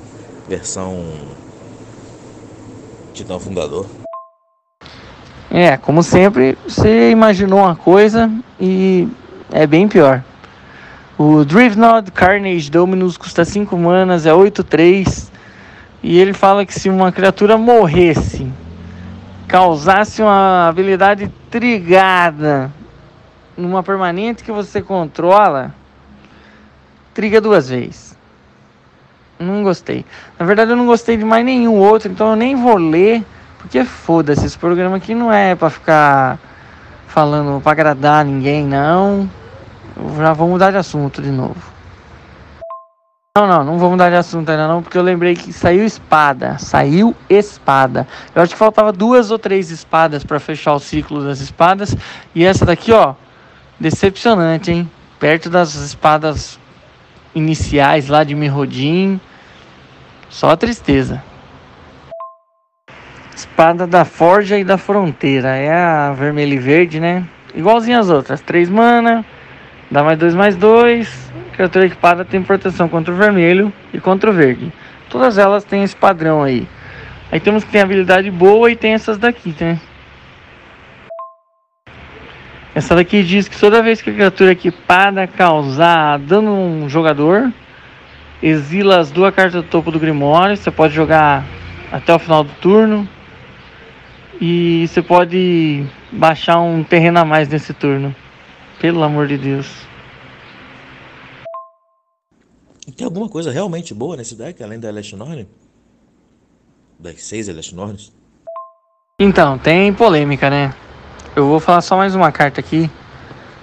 Versão... 0.49 1.05
Titã 3.13 3.39
Fundador. 3.39 3.87
É, 5.51 5.77
como 5.77 6.03
sempre, 6.03 6.57
você 6.67 7.11
imaginou 7.11 7.61
uma 7.61 7.77
coisa 7.77 8.31
e 8.61 9.07
é 9.53 9.67
bem 9.67 9.89
pior. 9.89 10.23
O 11.19 11.45
Drivnod 11.45 12.11
Carnage 12.13 12.71
Dominus 12.71 13.17
custa 13.17 13.45
5 13.45 13.77
manas, 13.77 14.27
é 14.27 14.33
8-3. 14.33 15.29
E 16.03 16.19
ele 16.19 16.33
fala 16.33 16.65
que 16.65 16.79
se 16.79 16.89
uma 16.89 17.11
criatura 17.11 17.57
morresse, 17.57 18.47
causasse 19.47 20.23
uma 20.23 20.69
habilidade 20.69 21.33
trigada 21.51 22.73
numa 23.57 23.83
permanente 23.83 24.45
que 24.45 24.53
você 24.53 24.83
controla, 24.83 25.75
triga 27.15 27.41
duas 27.41 27.69
vezes. 27.69 28.17
Não 29.39 29.63
gostei. 29.63 30.05
Na 30.39 30.47
verdade, 30.47 30.71
eu 30.71 30.77
não 30.77 30.87
gostei 30.87 31.17
de 31.17 31.25
mais 31.25 31.45
nenhum 31.45 31.75
outro, 31.75 32.11
então 32.11 32.31
eu 32.31 32.37
nem 32.37 32.57
vou 32.57 32.77
ler, 32.77 33.25
porque 33.59 33.85
foda-se. 33.85 34.47
Esse 34.47 34.59
programa 34.59 34.97
aqui 34.97 35.15
não 35.15 35.33
é 35.33 35.55
pra 35.55 35.71
ficar 35.71 36.39
falando 37.07 37.61
pra 37.61 37.73
agradar 37.73 38.25
ninguém, 38.25 38.67
não. 38.67 39.29
Eu 39.97 40.17
já 40.17 40.33
vou 40.33 40.49
mudar 40.49 40.71
de 40.71 40.77
assunto 40.79 41.23
de 41.23 41.31
novo. 41.31 41.76
Não, 43.37 43.47
não, 43.47 43.63
não 43.63 43.79
vou 43.79 43.91
mudar 43.91 44.09
de 44.09 44.17
assunto 44.17 44.49
ainda 44.49 44.67
não, 44.67 44.83
porque 44.83 44.97
eu 44.97 45.03
lembrei 45.03 45.35
que 45.35 45.53
saiu 45.53 45.85
espada. 45.85 46.57
Saiu 46.57 47.15
espada. 47.29 48.09
Eu 48.35 48.41
acho 48.41 48.55
que 48.55 48.59
faltava 48.59 48.91
duas 48.91 49.31
ou 49.31 49.39
três 49.39 49.71
espadas 49.71 50.25
para 50.25 50.41
fechar 50.41 50.73
o 50.73 50.79
ciclo 50.79 51.23
das 51.23 51.41
espadas. 51.41 51.95
E 52.35 52.47
essa 52.47 52.65
daqui, 52.65 52.93
ó, 52.93 53.15
decepcionante, 53.79 54.73
hein? 54.73 54.91
Perto 55.21 55.51
das 55.51 55.75
espadas 55.75 56.59
iniciais 57.35 58.09
lá 58.09 58.25
de 58.25 58.35
Mirrodin. 58.35 59.21
Só 60.31 60.57
tristeza. 60.57 61.23
Espada 63.35 63.87
da 63.87 64.07
Forja 64.07 64.59
e 64.59 64.65
da 64.65 64.79
Fronteira. 64.79 65.49
É 65.49 65.75
a 65.75 66.13
vermelha 66.15 66.55
e 66.55 66.59
verde, 66.59 66.99
né? 66.99 67.23
Igualzinha 67.55 67.99
as 67.99 68.09
outras. 68.09 68.41
Três 68.41 68.71
mana. 68.71 69.23
Dá 69.91 70.03
mais 70.03 70.19
dois, 70.19 70.35
mais 70.35 70.57
dois 70.57 71.26
criatura 71.57 71.87
equipada 71.87 72.25
tem 72.25 72.43
proteção 72.43 72.89
contra 72.89 73.13
o 73.13 73.17
vermelho 73.17 73.73
e 73.93 73.99
contra 73.99 74.31
o 74.31 74.33
verde. 74.33 74.71
Todas 75.09 75.39
elas 75.39 75.65
têm 75.65 75.83
esse 75.83 75.97
padrão 75.97 76.43
aí. 76.43 76.69
Aí 77.33 77.41
temos 77.41 77.65
que 77.65 77.71
tem 77.71 77.81
habilidade 77.81 78.31
boa 78.31 78.71
e 78.71 78.77
tem 78.77 78.93
essas 78.93 79.19
daqui, 79.19 79.55
né? 79.59 79.81
Essa 82.75 82.95
daqui 82.95 83.23
diz 83.23 83.49
que 83.49 83.59
toda 83.59 83.83
vez 83.83 84.03
que 84.03 84.11
a 84.11 84.13
criatura 84.13 84.53
equipada 84.53 85.27
causar 85.27 86.19
dano 86.19 86.51
a 86.51 86.55
um 86.55 86.89
jogador, 86.91 87.51
exila 88.43 88.99
as 88.99 89.11
duas 89.11 89.35
cartas 89.35 89.55
do 89.55 89.63
topo 89.63 89.91
do 89.91 89.99
Grimório. 89.99 90.57
Você 90.57 90.71
pode 90.71 90.95
jogar 90.95 91.43
até 91.91 92.15
o 92.15 92.19
final 92.19 92.45
do 92.45 92.53
turno. 92.61 93.09
E 94.39 94.87
você 94.87 95.01
pode 95.01 95.87
baixar 96.13 96.61
um 96.61 96.85
terreno 96.85 97.19
a 97.19 97.25
mais 97.25 97.49
nesse 97.49 97.73
turno. 97.73 98.15
Pelo 98.79 99.03
amor 99.03 99.27
de 99.27 99.39
Deus. 99.39 99.87
Tem 102.95 103.05
alguma 103.05 103.29
coisa 103.29 103.51
realmente 103.51 103.93
boa 103.93 104.17
nesse 104.17 104.35
deck, 104.37 104.63
além 104.63 104.79
da 104.79 104.89
Elashnorn? 104.89 105.49
Das 106.99 107.23
seis 107.23 107.49
Elashnorns? 107.49 108.13
Então, 109.21 109.59
tem 109.59 109.93
polêmica, 109.93 110.49
né? 110.49 110.73
Eu 111.35 111.49
vou 111.49 111.59
falar 111.59 111.81
só 111.81 111.97
mais 111.97 112.15
uma 112.15 112.31
carta 112.31 112.61
aqui. 112.61 112.89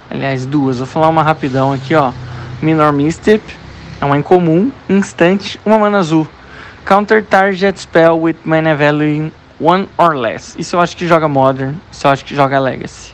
Aliás, 0.10 0.46
duas. 0.46 0.80
Vou 0.80 0.88
falar 0.88 1.08
uma 1.08 1.24
rapidão 1.24 1.72
aqui, 1.72 1.96
ó. 1.96 2.12
Minor 2.62 2.92
Mistip. 2.92 3.42
É 4.02 4.06
uma 4.06 4.18
incomum. 4.18 4.72
Instante. 4.90 5.60
Uma 5.66 5.80
mana 5.80 6.00
azul. 6.00 6.28
Counter 6.86 7.26
target 7.26 7.80
spell 7.80 8.20
with 8.20 8.36
mana 8.44 8.76
value 8.76 9.32
one 9.60 9.88
or 9.98 10.16
less. 10.16 10.54
Isso 10.60 10.76
eu 10.76 10.82
acho 10.82 10.98
que 10.98 11.08
joga 11.08 11.28
Modern. 11.28 11.76
Isso 11.92 12.06
eu 12.06 12.12
acho 12.12 12.26
que 12.26 12.36
joga 12.36 12.60
Legacy. 12.60 13.14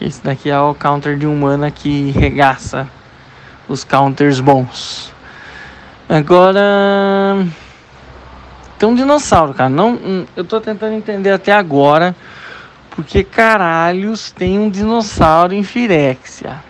Esse 0.00 0.22
daqui 0.24 0.50
é 0.50 0.58
o 0.58 0.74
counter 0.74 1.16
de 1.16 1.26
um 1.26 1.36
mana 1.36 1.70
que 1.70 2.10
regaça 2.10 2.88
os 3.68 3.84
counters 3.84 4.40
bons. 4.40 5.12
Agora. 6.10 7.46
Tem 8.76 8.88
um 8.88 8.96
dinossauro, 8.96 9.54
cara. 9.54 9.70
Não, 9.70 10.26
eu 10.34 10.44
tô 10.44 10.60
tentando 10.60 10.94
entender 10.94 11.30
até 11.30 11.52
agora. 11.52 12.16
Porque 12.90 13.22
caralhos 13.22 14.32
tem 14.32 14.58
um 14.58 14.68
dinossauro 14.68 15.54
em 15.54 15.62
Firexia. 15.62 16.64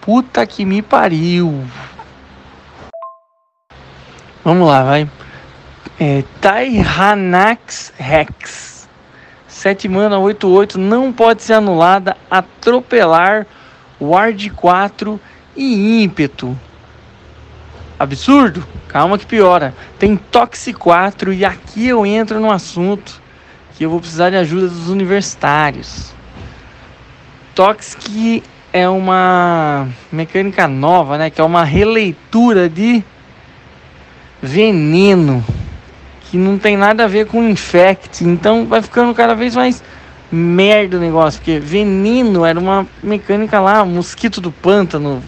Puta 0.00 0.46
que 0.46 0.64
me 0.64 0.82
pariu. 0.82 1.64
Vamos 4.44 4.68
lá, 4.68 4.84
vai. 4.84 5.10
É, 5.98 6.22
Tyrannax 6.40 7.92
Rex. 7.98 8.88
7 9.48 9.88
mana, 9.88 10.16
8-8. 10.18 10.76
Não 10.76 11.12
pode 11.12 11.42
ser 11.42 11.54
anulada. 11.54 12.16
Atropelar. 12.30 13.48
Ward 14.00 14.48
4 14.50 15.20
e 15.56 16.04
ímpeto. 16.04 16.56
Absurdo? 18.00 18.66
Calma 18.88 19.18
que 19.18 19.26
piora. 19.26 19.74
Tem 19.98 20.16
Toxi 20.16 20.72
4 20.72 21.34
e 21.34 21.44
aqui 21.44 21.86
eu 21.86 22.06
entro 22.06 22.40
no 22.40 22.50
assunto 22.50 23.20
que 23.76 23.84
eu 23.84 23.90
vou 23.90 24.00
precisar 24.00 24.30
de 24.30 24.36
ajuda 24.36 24.68
dos 24.68 24.88
universitários. 24.88 26.14
Toxic 27.54 28.42
é 28.72 28.88
uma 28.88 29.86
mecânica 30.10 30.66
nova, 30.66 31.18
né? 31.18 31.28
Que 31.28 31.42
é 31.42 31.44
uma 31.44 31.62
releitura 31.62 32.70
de 32.70 33.04
veneno 34.40 35.44
que 36.22 36.38
não 36.38 36.58
tem 36.58 36.78
nada 36.78 37.04
a 37.04 37.06
ver 37.06 37.26
com 37.26 37.46
infect. 37.46 38.24
Então 38.24 38.64
vai 38.64 38.80
ficando 38.80 39.14
cada 39.14 39.34
vez 39.34 39.54
mais 39.54 39.84
merda 40.32 40.96
o 40.96 41.00
negócio, 41.00 41.38
porque 41.38 41.60
veneno 41.60 42.46
era 42.46 42.58
uma 42.58 42.86
mecânica 43.02 43.60
lá, 43.60 43.84
mosquito 43.84 44.40
do 44.40 44.50
pântano 44.50 45.22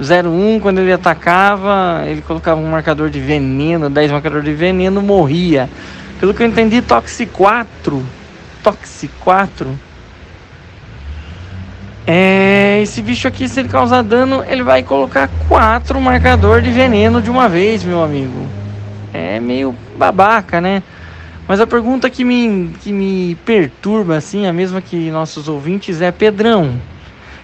01, 0.00 0.60
quando 0.60 0.78
ele 0.78 0.92
atacava, 0.92 2.04
ele 2.06 2.22
colocava 2.22 2.60
um 2.60 2.70
marcador 2.70 3.10
de 3.10 3.20
veneno, 3.20 3.90
10 3.90 4.12
marcador 4.12 4.42
de 4.42 4.54
veneno, 4.54 5.02
morria. 5.02 5.68
Pelo 6.20 6.32
que 6.32 6.42
eu 6.42 6.46
entendi, 6.46 6.80
Toxi 6.80 7.26
4. 7.26 8.04
Toxi 8.62 9.08
4. 9.20 9.78
É, 12.06 12.80
esse 12.82 13.02
bicho 13.02 13.28
aqui, 13.28 13.48
se 13.48 13.60
ele 13.60 13.68
causar 13.68 14.02
dano, 14.02 14.42
ele 14.48 14.62
vai 14.62 14.82
colocar 14.82 15.28
4 15.48 16.00
marcador 16.00 16.62
de 16.62 16.70
veneno 16.70 17.20
de 17.20 17.30
uma 17.30 17.48
vez, 17.48 17.84
meu 17.84 18.02
amigo. 18.02 18.46
É 19.12 19.40
meio 19.40 19.74
babaca, 19.96 20.60
né? 20.60 20.82
Mas 21.46 21.60
a 21.60 21.66
pergunta 21.66 22.08
que 22.08 22.24
me, 22.24 22.70
que 22.80 22.92
me 22.92 23.34
perturba, 23.44 24.16
assim, 24.16 24.46
a 24.46 24.52
mesma 24.52 24.80
que 24.80 25.10
nossos 25.10 25.48
ouvintes, 25.48 26.00
é: 26.00 26.12
Pedrão, 26.12 26.80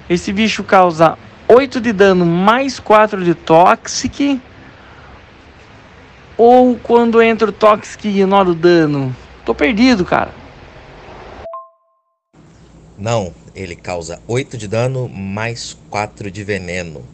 esse 0.09 0.33
bicho 0.33 0.63
causa 0.63 1.17
8 1.49 1.81
de 1.81 1.93
dano 1.93 2.25
mais 2.25 2.81
4 2.81 3.23
de 3.23 3.35
Toxic. 3.35 4.41
Ou 6.37 6.77
quando 6.83 7.23
entra 7.23 7.51
o 7.51 7.53
Toxic 7.53 8.09
ignora 8.09 8.49
o 8.49 8.55
dano. 8.55 9.15
Tô 9.45 9.55
perdido, 9.55 10.05
cara. 10.05 10.31
Não, 12.97 13.35
ele 13.55 13.77
causa 13.77 14.21
8 14.27 14.57
de 14.57 14.67
dano 14.67 15.09
mais 15.09 15.77
4 15.91 16.31
de 16.31 16.43
veneno. 16.43 17.05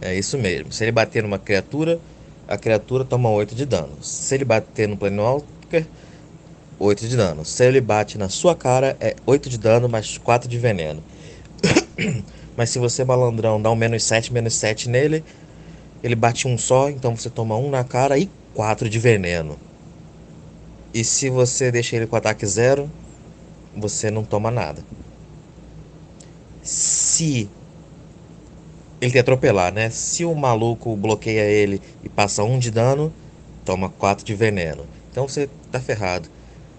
É 0.00 0.14
isso 0.14 0.38
mesmo. 0.38 0.72
Se 0.72 0.84
ele 0.84 0.92
bater 0.92 1.22
numa 1.22 1.38
criatura, 1.38 2.00
a 2.48 2.56
criatura 2.56 3.04
toma 3.04 3.28
8 3.30 3.54
de 3.54 3.66
dano. 3.66 4.02
Se 4.02 4.34
ele 4.34 4.44
bater 4.44 4.88
no 4.88 4.96
Planewalker, 4.96 5.86
8 6.78 7.08
de 7.08 7.16
dano. 7.16 7.44
Se 7.44 7.64
ele 7.66 7.80
bate 7.80 8.16
na 8.16 8.28
sua 8.28 8.54
cara, 8.54 8.96
é 9.00 9.14
8 9.26 9.48
de 9.48 9.58
dano 9.58 9.88
mais 9.88 10.18
4 10.18 10.48
de 10.48 10.58
veneno. 10.58 11.02
Mas 12.56 12.70
se 12.70 12.78
você, 12.78 13.04
malandrão, 13.04 13.60
dá 13.60 13.70
um 13.70 13.76
menos 13.76 14.04
7, 14.04 14.32
menos 14.32 14.54
7 14.54 14.88
nele, 14.88 15.24
ele 16.02 16.14
bate 16.14 16.46
um 16.46 16.56
só, 16.56 16.88
então 16.88 17.16
você 17.16 17.28
toma 17.28 17.56
um 17.56 17.70
na 17.70 17.82
cara 17.82 18.18
e 18.18 18.30
4 18.54 18.88
de 18.88 18.98
veneno. 18.98 19.58
E 20.92 21.02
se 21.02 21.28
você 21.28 21.72
deixa 21.72 21.96
ele 21.96 22.06
com 22.06 22.14
ataque 22.14 22.46
zero, 22.46 22.88
você 23.76 24.10
não 24.10 24.22
toma 24.22 24.50
nada. 24.50 24.82
Se 26.62 27.48
ele 29.00 29.10
te 29.10 29.18
atropelar, 29.18 29.72
né? 29.72 29.90
Se 29.90 30.24
o 30.24 30.34
maluco 30.34 30.94
bloqueia 30.96 31.42
ele 31.42 31.82
e 32.02 32.08
passa 32.08 32.44
um 32.44 32.58
de 32.58 32.70
dano, 32.70 33.12
toma 33.64 33.88
4 33.88 34.24
de 34.24 34.34
veneno. 34.34 34.86
Então 35.10 35.26
você 35.26 35.48
tá 35.72 35.80
ferrado. 35.80 36.28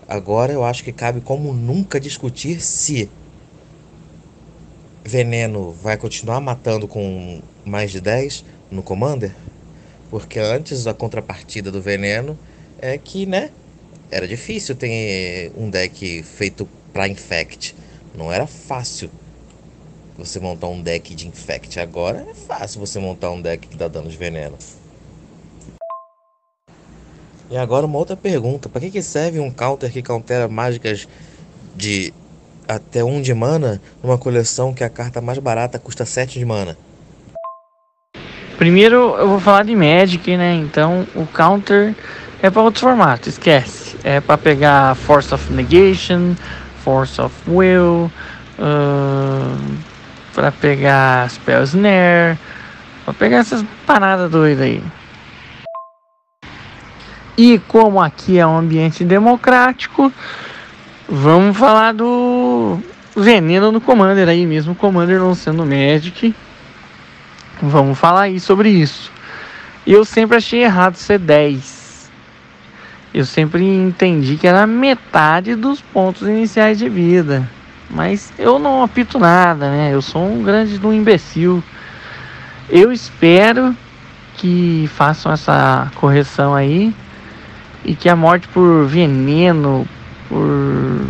Agora 0.08 0.54
eu 0.54 0.64
acho 0.64 0.84
que 0.84 0.92
cabe 0.94 1.20
como 1.20 1.52
nunca 1.52 2.00
discutir 2.00 2.62
se 2.62 3.10
Veneno 5.08 5.72
vai 5.72 5.98
continuar 5.98 6.42
matando 6.42 6.88
com 6.88 7.40
mais 7.64 7.92
de 7.92 8.02
10 8.02 8.44
no 8.72 8.82
Commander, 8.82 9.32
porque 10.10 10.40
antes 10.40 10.88
a 10.88 10.96
contrapartida 10.96 11.72
do 11.72 11.80
Veneno 11.80 12.38
é 12.80 12.98
que, 12.98 13.28
né, 13.28 13.52
era 14.10 14.28
difícil 14.28 14.76
ter 14.76 15.52
um 15.56 15.70
deck 15.70 16.24
feito 16.24 16.68
para 16.92 17.08
Infect. 17.08 17.76
Não 18.16 18.32
era 18.32 18.48
fácil 18.48 19.12
você 20.18 20.40
montar 20.40 20.70
um 20.70 20.82
deck 20.82 21.14
de 21.14 21.28
Infect. 21.28 21.80
Agora 21.80 22.26
é 22.28 22.34
fácil 22.34 22.80
você 22.80 22.98
montar 22.98 23.30
um 23.30 23.40
deck 23.40 23.68
que 23.68 23.78
dá 23.78 23.88
dano 23.88 24.10
de 24.10 24.18
veneno. 24.18 24.58
E 27.52 27.58
agora 27.58 27.86
uma 27.86 28.00
outra 28.00 28.18
pergunta: 28.18 28.68
para 28.68 28.82
que, 28.82 28.90
que 28.90 29.04
serve 29.04 29.40
um 29.40 29.52
counter 29.52 29.92
que 29.92 30.02
countera 30.02 30.48
mágicas 30.48 31.08
de 31.76 32.12
até 32.68 33.04
1 33.04 33.22
de 33.22 33.34
mana 33.34 33.82
numa 34.04 34.18
coleção 34.18 34.74
que 34.74 34.84
a 34.84 34.90
carta 34.90 35.22
mais 35.22 35.40
barata 35.40 35.80
custa 35.80 36.06
7 36.06 36.40
de 36.40 36.46
mana? 36.46 36.78
Primeiro 38.58 39.16
eu 39.18 39.28
vou 39.28 39.40
falar 39.40 39.64
de 39.64 39.76
Magic, 39.76 40.38
né? 40.38 40.56
Então 40.56 41.06
o 41.14 41.26
counter 41.28 41.94
é 42.42 42.50
para 42.50 42.62
outros 42.62 42.82
formatos, 42.82 43.28
esquece. 43.28 43.98
É 44.04 44.22
para 44.22 44.38
pegar 44.38 44.96
Force 44.96 45.34
of 45.34 45.52
Negation, 45.52 46.36
Force 46.84 47.20
of 47.20 47.34
Will, 47.48 48.12
uh, 48.60 49.78
para 50.34 50.52
pegar 50.52 51.30
Spell 51.30 51.64
Snare, 51.64 52.38
para 53.04 53.14
pegar 53.14 53.38
essas 53.38 53.66
paradas 53.86 54.30
doidas 54.30 54.66
aí. 54.66 54.84
E 57.38 57.60
como 57.68 58.02
aqui 58.02 58.40
é 58.40 58.48
um 58.48 58.58
ambiente 58.58 59.04
democrático, 59.04 60.12
vamos 61.10 61.58
falar 61.58 61.94
do 61.94 62.35
veneno 63.16 63.72
no 63.72 63.80
Commander 63.80 64.28
aí 64.28 64.46
mesmo, 64.46 64.76
Commander 64.76 65.20
não 65.20 65.34
sendo 65.34 65.66
Magic. 65.66 66.36
Vamos 67.62 67.98
falar 67.98 68.24
aí 68.24 68.40
sobre 68.40 68.70
isso. 68.70 69.12
Eu 69.88 70.04
sempre 70.04 70.38
achei 70.38 70.64
errado 70.64 70.96
ser 70.96 71.20
10. 71.20 72.12
Eu 73.14 73.26
sempre 73.26 73.64
entendi 73.64 74.36
que 74.36 74.48
era 74.48 74.68
metade 74.68 75.56
dos 75.56 75.80
pontos 75.80 76.28
iniciais 76.28 76.78
de 76.78 76.90
vida. 76.90 77.50
Mas 77.90 78.34
eu 78.38 78.60
não 78.60 78.84
apito 78.84 79.18
nada, 79.18 79.70
né? 79.70 79.92
Eu 79.94 80.02
sou 80.02 80.28
um 80.28 80.44
grande 80.44 80.80
um 80.86 80.92
imbecil. 80.92 81.64
Eu 82.70 82.92
espero 82.92 83.76
que 84.36 84.90
façam 84.94 85.32
essa 85.32 85.90
correção 85.96 86.54
aí 86.54 86.94
e 87.86 87.96
que 87.96 88.10
a 88.10 88.16
morte 88.16 88.48
por 88.48 88.86
veneno, 88.86 89.88
por 90.28 91.08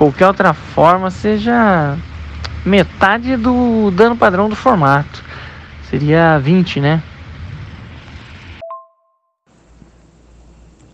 qualquer 0.00 0.28
outra 0.28 0.54
forma, 0.54 1.10
seja 1.10 1.94
metade 2.64 3.36
do 3.36 3.90
dano 3.90 4.16
padrão 4.16 4.48
do 4.48 4.56
formato. 4.56 5.22
Seria 5.90 6.38
20, 6.38 6.80
né? 6.80 7.02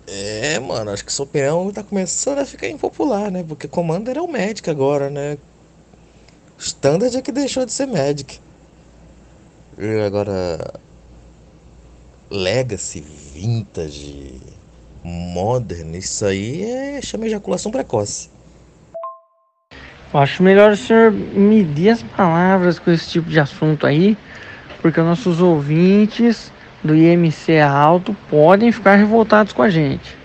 É, 0.08 0.58
mano, 0.58 0.90
acho 0.90 1.04
que 1.04 1.12
sua 1.12 1.24
opinião 1.24 1.70
tá 1.70 1.84
começando 1.84 2.40
a 2.40 2.44
ficar 2.44 2.68
impopular, 2.68 3.30
né? 3.30 3.44
Porque 3.46 3.68
Commander 3.68 4.16
é 4.16 4.20
o 4.20 4.26
Magic 4.26 4.68
agora, 4.68 5.08
né? 5.08 5.38
Standard 6.58 7.16
é 7.16 7.22
que 7.22 7.30
deixou 7.30 7.64
de 7.64 7.72
ser 7.72 7.86
Magic. 7.86 8.40
E 9.78 10.00
agora. 10.00 10.80
Legacy, 12.28 13.00
Vintage, 13.00 14.40
Modern, 15.04 15.94
isso 15.94 16.24
aí 16.24 16.64
é 16.64 17.00
chama 17.00 17.26
ejaculação 17.26 17.70
precoce. 17.70 18.34
Acho 20.14 20.42
melhor 20.42 20.72
o 20.72 20.76
senhor 20.76 21.12
medir 21.12 21.90
as 21.90 22.02
palavras 22.02 22.78
com 22.78 22.90
esse 22.90 23.08
tipo 23.08 23.28
de 23.28 23.38
assunto 23.38 23.86
aí, 23.86 24.16
porque 24.80 25.00
nossos 25.00 25.40
ouvintes 25.40 26.50
do 26.82 26.94
IMC 26.94 27.58
alto 27.60 28.16
podem 28.30 28.72
ficar 28.72 28.96
revoltados 28.96 29.52
com 29.52 29.62
a 29.62 29.68
gente. 29.68 30.16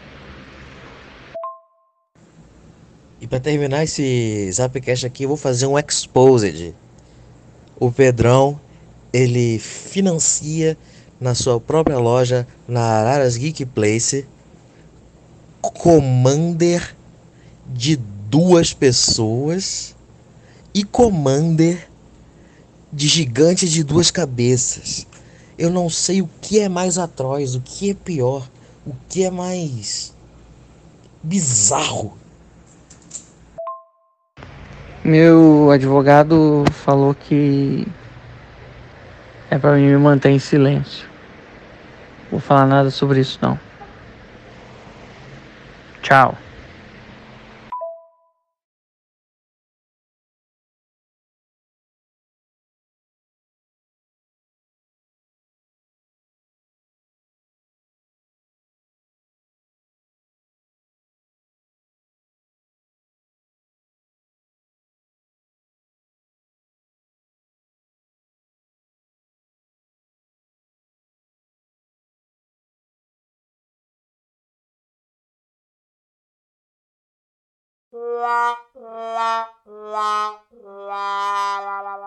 E 3.20 3.28
para 3.28 3.40
terminar 3.40 3.84
esse 3.84 4.52
Zapcast 4.52 5.06
aqui, 5.06 5.24
eu 5.24 5.28
vou 5.28 5.38
fazer 5.38 5.68
um 5.68 5.78
exposed. 5.78 6.74
O 7.80 7.92
Pedrão, 7.92 8.60
ele 9.12 9.60
financia 9.60 10.78
na 11.20 11.36
sua 11.36 11.60
própria 11.60 12.00
loja 12.00 12.48
na 12.68 12.82
Araras 12.82 13.38
Geek 13.38 13.66
Place 13.66 14.26
Commander 15.62 16.96
de 17.68 17.96
duas 18.32 18.74
pessoas 18.74 19.94
e 20.74 20.86
Commander 20.86 21.90
de 22.90 23.06
gigante 23.06 23.68
de 23.68 23.84
duas 23.84 24.10
cabeças. 24.10 25.06
Eu 25.58 25.70
não 25.70 25.90
sei 25.90 26.22
o 26.22 26.30
que 26.42 26.62
é 26.62 26.70
mais 26.70 26.98
atroz, 26.98 27.56
o 27.56 27.62
que 27.62 27.90
é 27.90 27.94
pior, 27.94 28.50
o 28.88 28.96
que 29.10 29.26
é 29.26 29.30
mais 29.30 30.16
bizarro. 31.22 32.18
Meu 35.04 35.70
advogado 35.70 36.64
falou 36.86 37.14
que 37.14 37.86
é 39.50 39.58
para 39.58 39.76
mim 39.76 39.88
me 39.88 39.98
manter 39.98 40.30
em 40.30 40.40
silêncio. 40.40 41.06
Vou 42.32 42.40
falar 42.40 42.66
nada 42.66 42.90
sobre 42.90 43.20
isso 43.20 43.38
não. 43.42 43.60
Tchau. 46.02 46.38
La 79.66 80.36
la 80.52 81.60
la 81.66 81.82
la 81.86 81.96
la 81.98 82.01